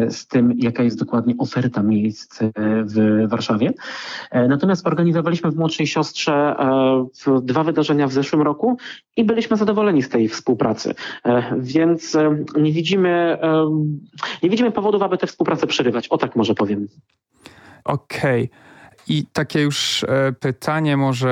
z 0.10 0.28
tym, 0.28 0.54
jaka 0.58 0.84
jest 0.84 1.00
dokładnie 1.00 1.36
oferta 1.38 1.84
miejsc 1.84 2.40
w 2.86 3.26
Warszawie. 3.30 3.74
Natomiast 4.32 4.88
organizowaliśmy 4.88 5.52
w 5.52 5.56
Młodszej 5.56 5.88
Siostrze 5.88 6.56
dwa 7.42 7.64
wydarzenia 7.64 8.08
w 8.08 8.14
zeszłym 8.14 8.42
roku 8.42 8.78
i 9.16 9.24
byliśmy 9.24 9.58
zadowoleni 9.58 10.04
z 10.04 10.10
tej 10.10 10.28
współpracy. 10.28 10.94
Więc 11.58 12.18
nie 12.58 12.72
widzimy, 12.72 13.38
nie 14.44 14.50
widzimy 14.50 14.72
powodu, 14.72 14.91
powodów, 14.92 15.06
aby 15.06 15.18
tę 15.18 15.28
współpracę 15.28 15.68
przerywać. 15.68 16.08
O 16.08 16.18
tak 16.18 16.36
może 16.36 16.56
powiem. 16.56 16.88
Okej. 17.84 18.44
Okay. 18.44 18.72
I 19.08 19.26
takie 19.34 19.62
już 19.62 20.04
e, 20.04 20.34
pytanie 20.40 20.98
może 20.98 21.32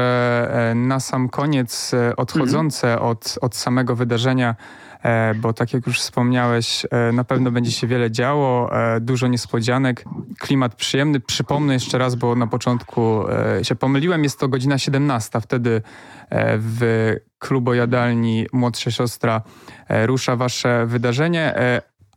e, 0.72 0.76
na 0.76 1.00
sam 1.00 1.30
koniec, 1.30 1.94
e, 1.94 2.16
odchodzące 2.16 2.94
mhm. 2.94 3.12
od, 3.12 3.38
od 3.42 3.56
samego 3.56 3.96
wydarzenia, 3.96 4.56
bo 5.36 5.54
tak 5.54 5.74
jak 5.74 5.88
już 5.88 6.00
wspomniałeś, 6.00 6.86
na 7.14 7.24
pewno 7.24 7.52
będzie 7.52 7.72
się 7.72 7.88
wiele 7.88 8.12
działo, 8.12 8.70
dużo 9.02 9.28
niespodzianek, 9.28 10.04
klimat 10.40 10.76
przyjemny. 10.76 11.20
Przypomnę 11.20 11.74
jeszcze 11.74 11.98
raz, 11.98 12.16
bo 12.16 12.36
na 12.36 12.48
początku 12.48 13.24
się 13.64 13.76
pomyliłem, 13.76 14.24
jest 14.24 14.40
to 14.40 14.48
godzina 14.48 14.78
17, 14.78 15.42
wtedy 15.42 15.82
w 16.58 17.14
klubojadalni 17.38 18.46
Młodsza 18.54 18.92
Siostra 18.92 19.42
rusza 19.90 20.36
wasze 20.36 20.86
wydarzenie, 20.86 21.54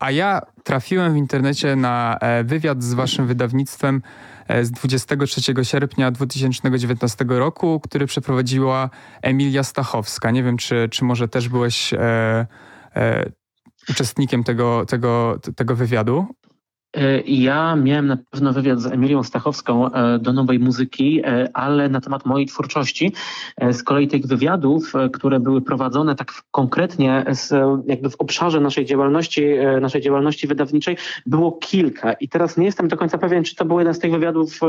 a 0.02 0.10
ja 0.10 0.40
trafiłem 0.64 1.12
w 1.12 1.16
internecie 1.16 1.76
na 1.76 2.18
wywiad 2.44 2.82
z 2.82 2.94
waszym 2.94 3.26
wydawnictwem 3.26 4.02
E, 4.48 4.64
z 4.64 4.70
23 4.70 5.64
sierpnia 5.64 6.10
2019 6.10 7.24
roku, 7.28 7.80
który 7.80 8.06
przeprowadziła 8.06 8.90
Emilia 9.22 9.62
Stachowska. 9.62 10.30
Nie 10.30 10.42
wiem, 10.42 10.56
czy, 10.56 10.88
czy 10.90 11.04
może 11.04 11.28
też 11.28 11.48
byłeś 11.48 11.94
e, 11.94 12.46
e, 12.96 13.30
uczestnikiem 13.90 14.44
tego, 14.44 14.86
tego, 14.86 15.38
tego 15.56 15.76
wywiadu. 15.76 16.26
E, 16.96 17.20
ja 17.20 17.76
miałem 17.76 18.06
na 18.06 18.16
pewno 18.30 18.52
wywiad 18.52 18.80
z 18.80 18.86
Emilią 18.86 19.22
Stachowską 19.22 19.92
e, 19.92 20.18
do 20.18 20.32
nowej 20.32 20.58
muzyki, 20.58 21.20
e, 21.24 21.48
ale 21.54 21.88
na 21.88 22.00
temat 22.00 22.26
mojej 22.26 22.46
twórczości. 22.46 23.12
Z 23.70 23.82
kolei 23.82 24.08
tych 24.08 24.26
wywiadów, 24.26 24.92
które 25.12 25.40
były 25.40 25.60
prowadzone 25.60 26.14
tak 26.14 26.32
konkretnie 26.50 27.24
z, 27.30 27.54
jakby 27.86 28.10
w 28.10 28.16
obszarze 28.18 28.60
naszej 28.60 28.84
działalności, 28.84 29.44
naszej 29.80 30.00
działalności 30.00 30.46
wydawniczej 30.46 30.96
było 31.26 31.52
kilka. 31.52 32.12
I 32.12 32.28
teraz 32.28 32.56
nie 32.56 32.66
jestem 32.66 32.88
do 32.88 32.96
końca 32.96 33.18
pewien, 33.18 33.44
czy 33.44 33.56
to 33.56 33.64
był 33.64 33.78
jeden 33.78 33.94
z 33.94 33.98
tych 33.98 34.12
wywiadów, 34.12 34.60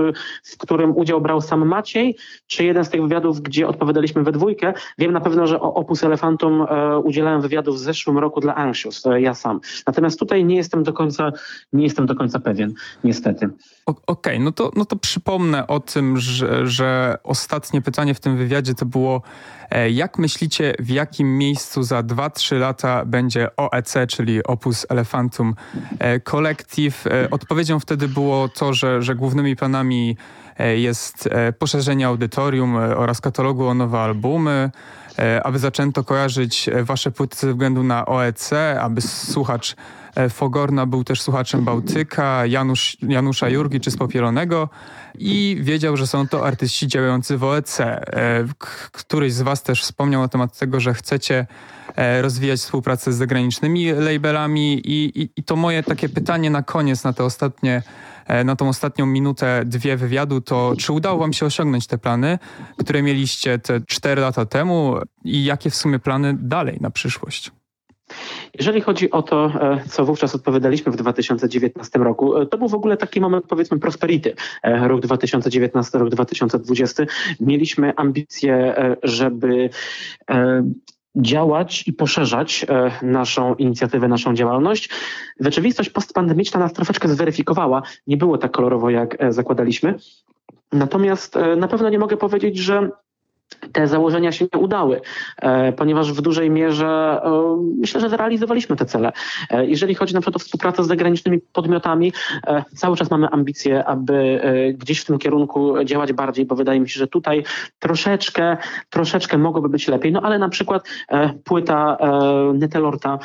w 0.44 0.58
którym 0.58 0.98
udział 0.98 1.22
brał 1.22 1.42
sam 1.42 1.68
Maciej, 1.68 2.18
czy 2.48 2.64
jeden 2.64 2.86
z 2.86 2.90
tych 2.90 3.02
wywiadów, 3.02 3.42
gdzie 3.42 3.68
odpowiadaliśmy 3.68 4.24
we 4.24 4.32
dwójkę. 4.32 4.74
Wiem 4.98 5.12
na 5.12 5.22
pewno, 5.22 5.48
że 5.48 5.62
o 5.62 5.74
Opus 5.74 6.04
Elefantum 6.04 6.66
udzielałem 7.04 7.42
wywiadów 7.42 7.76
w 7.76 7.80
zeszłym 7.80 8.18
roku 8.18 8.40
dla 8.40 8.56
Anxious, 8.56 9.04
ja 9.18 9.34
sam. 9.34 9.60
Natomiast 9.88 10.20
tutaj 10.20 10.46
nie 10.46 10.56
jestem 10.56 10.84
do 10.84 10.94
końca, 10.94 11.32
nie 11.74 11.84
jestem 11.84 12.06
do 12.06 12.13
do 12.14 12.20
końca 12.20 12.40
pewien, 12.40 12.74
niestety. 13.04 13.50
Okej, 13.86 14.04
okay, 14.08 14.40
no, 14.40 14.52
to, 14.52 14.72
no 14.76 14.86
to 14.86 14.96
przypomnę 14.96 15.68
o 15.68 15.80
tym, 15.80 16.18
że, 16.18 16.68
że 16.68 17.18
ostatnie 17.24 17.82
pytanie 17.82 18.14
w 18.14 18.20
tym 18.20 18.38
wywiadzie 18.38 18.74
to 18.74 18.86
było 18.86 19.22
jak 19.90 20.18
myślicie, 20.18 20.74
w 20.80 20.90
jakim 20.90 21.38
miejscu 21.38 21.84
za 21.84 22.02
2-3 22.02 22.60
lata 22.60 23.06
będzie 23.06 23.56
OEC, 23.58 23.94
czyli 24.08 24.44
Opus 24.44 24.86
Elefantum 24.90 25.56
e, 26.00 26.20
Collective? 26.20 27.08
E, 27.08 27.30
odpowiedzią 27.30 27.80
wtedy 27.80 28.08
było 28.08 28.50
to, 28.50 28.74
że, 28.74 29.02
że 29.02 29.16
głównymi 29.16 29.56
planami 29.56 30.18
jest 30.76 31.30
poszerzenie 31.60 32.08
audytorium 32.08 32.76
oraz 32.76 33.22
katalogu 33.22 33.68
o 33.68 33.74
nowe 33.74 34.00
albumy, 34.00 34.72
aby 35.44 35.60
zaczęto 35.60 36.04
kojarzyć 36.04 36.70
wasze 36.84 37.12
płyty 37.12 37.38
ze 37.38 37.52
względu 37.52 37.84
na 37.84 38.06
OEC, 38.06 38.50
aby 38.80 39.02
słuchacz 39.02 39.76
E, 40.16 40.30
Fogorna 40.30 40.86
był 40.86 41.04
też 41.04 41.22
słuchaczem 41.22 41.66
Bałtyka, 41.66 42.46
Janusz, 42.46 42.98
Janusza 43.02 43.50
Jurgi 43.50 43.80
czy 43.80 43.92
Spopielonego 43.92 44.70
i 45.20 45.58
wiedział, 45.62 45.98
że 45.98 46.08
są 46.08 46.28
to 46.28 46.46
artyści 46.48 46.88
działający 46.88 47.38
w 47.38 47.44
OEC. 47.44 47.80
E, 47.80 48.06
któryś 48.92 49.34
z 49.34 49.42
was 49.42 49.63
też 49.64 49.82
wspomniał 49.82 50.22
na 50.22 50.28
temat 50.28 50.58
tego, 50.60 50.80
że 50.80 50.94
chcecie 50.94 51.48
e, 51.96 52.22
rozwijać 52.22 52.60
współpracę 52.60 53.14
z 53.14 53.16
zagranicznymi 53.16 53.92
labelami 53.92 54.74
i, 54.74 55.22
i, 55.22 55.30
i 55.36 55.44
to 55.44 55.56
moje 55.56 55.84
takie 55.84 56.10
pytanie 56.10 56.50
na 56.50 56.64
koniec, 56.64 57.04
na 57.04 57.14
te 57.14 57.24
ostatnie 57.24 57.84
na 58.46 58.56
tą 58.56 58.70
ostatnią 58.70 59.06
minutę, 59.06 59.64
dwie 59.66 59.98
wywiadu, 59.98 60.42
to 60.42 60.74
czy 60.80 60.94
udało 60.94 61.20
wam 61.20 61.34
się 61.34 61.46
osiągnąć 61.46 61.88
te 61.88 61.98
plany, 61.98 62.40
które 62.78 63.02
mieliście 63.02 63.60
te 63.60 63.82
cztery 63.82 64.22
lata 64.22 64.46
temu 64.46 64.96
i 65.24 65.44
jakie 65.44 65.70
w 65.70 65.76
sumie 65.76 66.00
plany 66.00 66.36
dalej 66.40 66.78
na 66.82 66.90
przyszłość? 66.90 67.52
Jeżeli 68.60 68.82
chodzi 68.82 69.12
o 69.12 69.22
to, 69.22 69.46
e, 69.46 69.84
co 69.90 70.06
wówczas 70.06 70.36
odpowiadaliśmy 70.36 70.92
w 70.92 70.96
2019 70.96 72.04
roku, 72.04 72.38
e, 72.38 72.46
to 72.46 72.58
był 72.58 72.68
w 72.68 72.74
ogóle 72.74 72.98
taki 72.98 73.22
moment, 73.22 73.46
powiedzmy, 73.48 73.80
prosperity. 73.80 74.36
E, 74.64 74.88
rok 74.88 75.02
2019, 75.02 76.00
rok 76.00 76.10
2020. 76.10 77.06
Mieliśmy 77.40 77.94
ambicje, 77.96 78.76
żeby 79.04 79.70
działać 81.16 81.88
i 81.88 81.94
poszerzać 81.94 82.66
naszą 83.02 83.56
inicjatywę, 83.56 84.08
naszą 84.08 84.34
działalność. 84.34 84.90
Rzeczywistość 85.40 85.90
postpandemiczna 85.90 86.60
nas 86.60 86.74
troszeczkę 86.74 87.08
zweryfikowała. 87.08 87.82
Nie 88.08 88.18
było 88.18 88.38
tak 88.38 88.52
kolorowo, 88.52 88.90
jak 88.90 89.18
zakładaliśmy. 89.30 89.96
Natomiast 90.72 91.38
na 91.58 91.68
pewno 91.68 91.90
nie 91.90 92.00
mogę 92.00 92.18
powiedzieć, 92.18 92.58
że 92.58 92.90
te 93.72 93.88
założenia 93.88 94.32
się 94.32 94.46
nie 94.54 94.60
udały, 94.60 95.02
e, 95.42 95.74
ponieważ 95.74 96.14
w 96.14 96.22
dużej 96.22 96.50
mierze 96.50 97.22
e, 97.24 97.58
myślę, 97.80 98.02
że 98.02 98.10
zrealizowaliśmy 98.10 98.76
te 98.76 98.86
cele. 98.86 99.12
E, 99.50 99.66
jeżeli 99.66 99.96
chodzi 99.96 100.14
na 100.14 100.22
przykład 100.22 100.36
o 100.36 100.40
współpracę 100.40 100.84
z 100.84 100.88
zagranicznymi 100.88 101.40
podmiotami, 101.54 102.14
cały 102.76 102.98
czas 102.98 103.12
mamy 103.12 103.30
ambicje, 103.30 103.86
aby 103.86 104.42
gdzieś 104.78 105.00
w 105.00 105.06
tym 105.06 105.20
kierunku 105.20 105.84
działać 105.86 106.14
bardziej, 106.14 106.46
bo 106.46 106.56
wydaje 106.56 106.80
mi 106.80 106.90
się, 106.90 107.00
że 107.00 107.08
tutaj 107.08 107.44
troszeczkę, 107.80 108.58
troszeczkę 108.90 109.38
mogłoby 109.38 109.70
być 109.70 109.88
lepiej. 109.88 110.12
No 110.12 110.22
ale 110.22 110.40
na 110.40 110.50
przykład 110.50 110.88
płyta 111.44 111.98
Netelorta, 112.54 113.20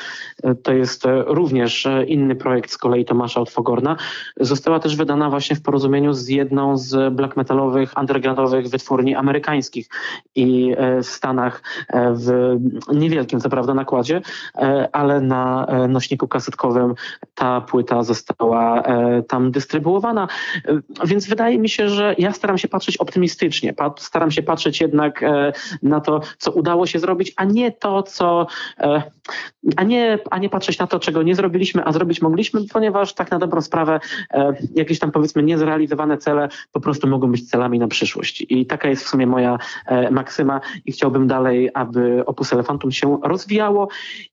to 0.62 0.72
jest 0.72 1.04
również 1.26 1.88
inny 2.06 2.36
projekt 2.36 2.70
z 2.70 2.78
kolei 2.78 3.04
Tomasza 3.04 3.40
Otwogorna, 3.40 3.96
została 4.36 4.80
też 4.80 4.96
wydana 4.96 5.30
właśnie 5.30 5.56
w 5.56 5.62
porozumieniu 5.62 6.12
z 6.12 6.28
jedną 6.28 6.76
z 6.76 7.14
black 7.14 7.36
metalowych, 7.36 7.92
undergroundowych 8.00 8.68
wytwórni 8.68 9.14
amerykańskich 9.14 9.88
i 10.38 10.74
e, 10.78 11.02
Stanach 11.02 11.62
e, 11.88 12.14
w 12.14 12.56
niewielkim 12.92 13.40
co 13.40 13.48
prawda 13.48 13.74
nakładzie, 13.74 14.20
e, 14.54 14.88
ale 14.92 15.20
na 15.20 15.66
nośniku 15.88 16.28
kasetkowym 16.28 16.94
ta 17.34 17.60
płyta 17.60 18.02
została 18.02 18.82
tam 19.28 19.50
dystrybuowana. 19.50 20.28
Więc 21.04 21.28
wydaje 21.28 21.58
mi 21.58 21.68
się, 21.68 21.88
że 21.88 22.14
ja 22.18 22.32
staram 22.32 22.58
się 22.58 22.68
patrzeć 22.68 22.96
optymistycznie. 22.96 23.74
Staram 23.98 24.30
się 24.30 24.42
patrzeć 24.42 24.80
jednak 24.80 25.24
na 25.82 26.00
to, 26.00 26.20
co 26.38 26.52
udało 26.52 26.86
się 26.86 26.98
zrobić, 26.98 27.32
a 27.36 27.44
nie 27.44 27.72
to, 27.72 28.02
co 28.02 28.46
a 29.76 29.82
nie, 29.84 30.18
a 30.30 30.38
nie 30.38 30.48
patrzeć 30.48 30.78
na 30.78 30.86
to, 30.86 30.98
czego 30.98 31.22
nie 31.22 31.34
zrobiliśmy, 31.34 31.84
a 31.84 31.92
zrobić 31.92 32.22
mogliśmy, 32.22 32.60
ponieważ 32.72 33.14
tak 33.14 33.30
na 33.30 33.38
dobrą 33.38 33.60
sprawę 33.60 34.00
jakieś 34.74 34.98
tam 34.98 35.10
powiedzmy 35.10 35.42
niezrealizowane 35.42 36.18
cele 36.18 36.48
po 36.72 36.80
prostu 36.80 37.06
mogą 37.06 37.30
być 37.32 37.50
celami 37.50 37.78
na 37.78 37.88
przyszłość. 37.88 38.46
I 38.48 38.66
taka 38.66 38.88
jest 38.88 39.04
w 39.04 39.08
sumie 39.08 39.26
moja 39.26 39.58
maksyma 40.10 40.60
i 40.86 40.92
chciałbym 40.92 41.26
dalej, 41.26 41.70
aby 41.74 42.26
Opus 42.26 42.52
Elefantum 42.52 42.92
się 42.92 43.18
rozwijało 43.22 43.88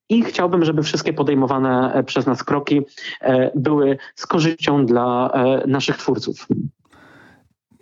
i 0.10 0.24
chciałbym, 0.24 0.66
żeby 0.66 0.84
wszystkie 0.84 1.14
podejmowane 1.14 1.94
e, 1.94 2.04
przez 2.04 2.26
nas 2.26 2.44
kroki 2.44 2.82
e, 3.22 3.52
były 3.56 3.98
z 4.16 4.28
korzyścią 4.28 4.86
dla 4.86 5.32
e, 5.34 5.68
naszych 5.68 5.98
twórców. 5.98 6.48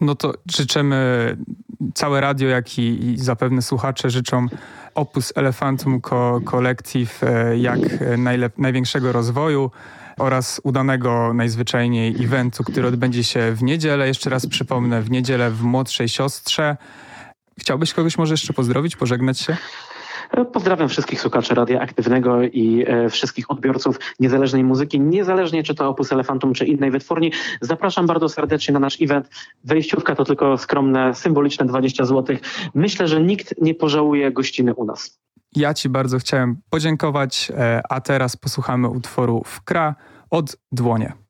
No 0.01 0.15
to 0.15 0.33
życzymy, 0.55 1.37
całe 1.93 2.21
radio, 2.21 2.47
jak 2.47 2.79
i, 2.79 3.05
i 3.05 3.17
zapewne 3.17 3.61
słuchacze 3.61 4.09
życzą 4.09 4.47
Opus 4.95 5.33
Elefantum 5.35 6.01
Co 6.01 6.41
Collective 6.45 7.21
jak 7.57 7.79
najlep- 8.17 8.57
największego 8.57 9.11
rozwoju 9.11 9.71
oraz 10.19 10.61
udanego 10.63 11.33
najzwyczajniej 11.33 12.25
eventu, 12.25 12.63
który 12.63 12.87
odbędzie 12.87 13.23
się 13.23 13.51
w 13.51 13.63
niedzielę. 13.63 14.07
Jeszcze 14.07 14.29
raz 14.29 14.47
przypomnę, 14.47 15.01
w 15.01 15.11
niedzielę 15.11 15.51
w 15.51 15.63
Młodszej 15.63 16.09
Siostrze. 16.09 16.77
Chciałbyś 17.59 17.93
kogoś 17.93 18.17
może 18.17 18.33
jeszcze 18.33 18.53
pozdrowić, 18.53 18.95
pożegnać 18.95 19.39
się? 19.39 19.57
Pozdrawiam 20.53 20.89
wszystkich 20.89 21.21
słuchaczy 21.21 21.55
Radia 21.55 21.81
Aktywnego 21.81 22.43
i 22.43 22.85
e, 22.87 23.09
wszystkich 23.09 23.51
odbiorców 23.51 23.99
niezależnej 24.19 24.63
muzyki, 24.63 24.99
niezależnie 24.99 25.63
czy 25.63 25.75
to 25.75 25.89
Opus 25.89 26.11
Elefantum, 26.11 26.53
czy 26.53 26.65
innej 26.65 26.91
wytwórni. 26.91 27.31
Zapraszam 27.61 28.07
bardzo 28.07 28.29
serdecznie 28.29 28.73
na 28.73 28.79
nasz 28.79 29.01
event. 29.01 29.29
Wejściówka 29.63 30.15
to 30.15 30.25
tylko 30.25 30.57
skromne, 30.57 31.15
symboliczne 31.15 31.65
20 31.65 32.05
zł. 32.05 32.37
Myślę, 32.75 33.07
że 33.07 33.21
nikt 33.21 33.61
nie 33.61 33.75
pożałuje 33.75 34.31
gościny 34.31 34.73
u 34.73 34.85
nas. 34.85 35.19
Ja 35.55 35.73
Ci 35.73 35.89
bardzo 35.89 36.19
chciałem 36.19 36.57
podziękować, 36.69 37.51
e, 37.57 37.81
a 37.89 38.01
teraz 38.01 38.37
posłuchamy 38.37 38.89
utworu 38.89 39.41
Wkra 39.45 39.95
od 40.29 40.57
Dłonie. 40.71 41.22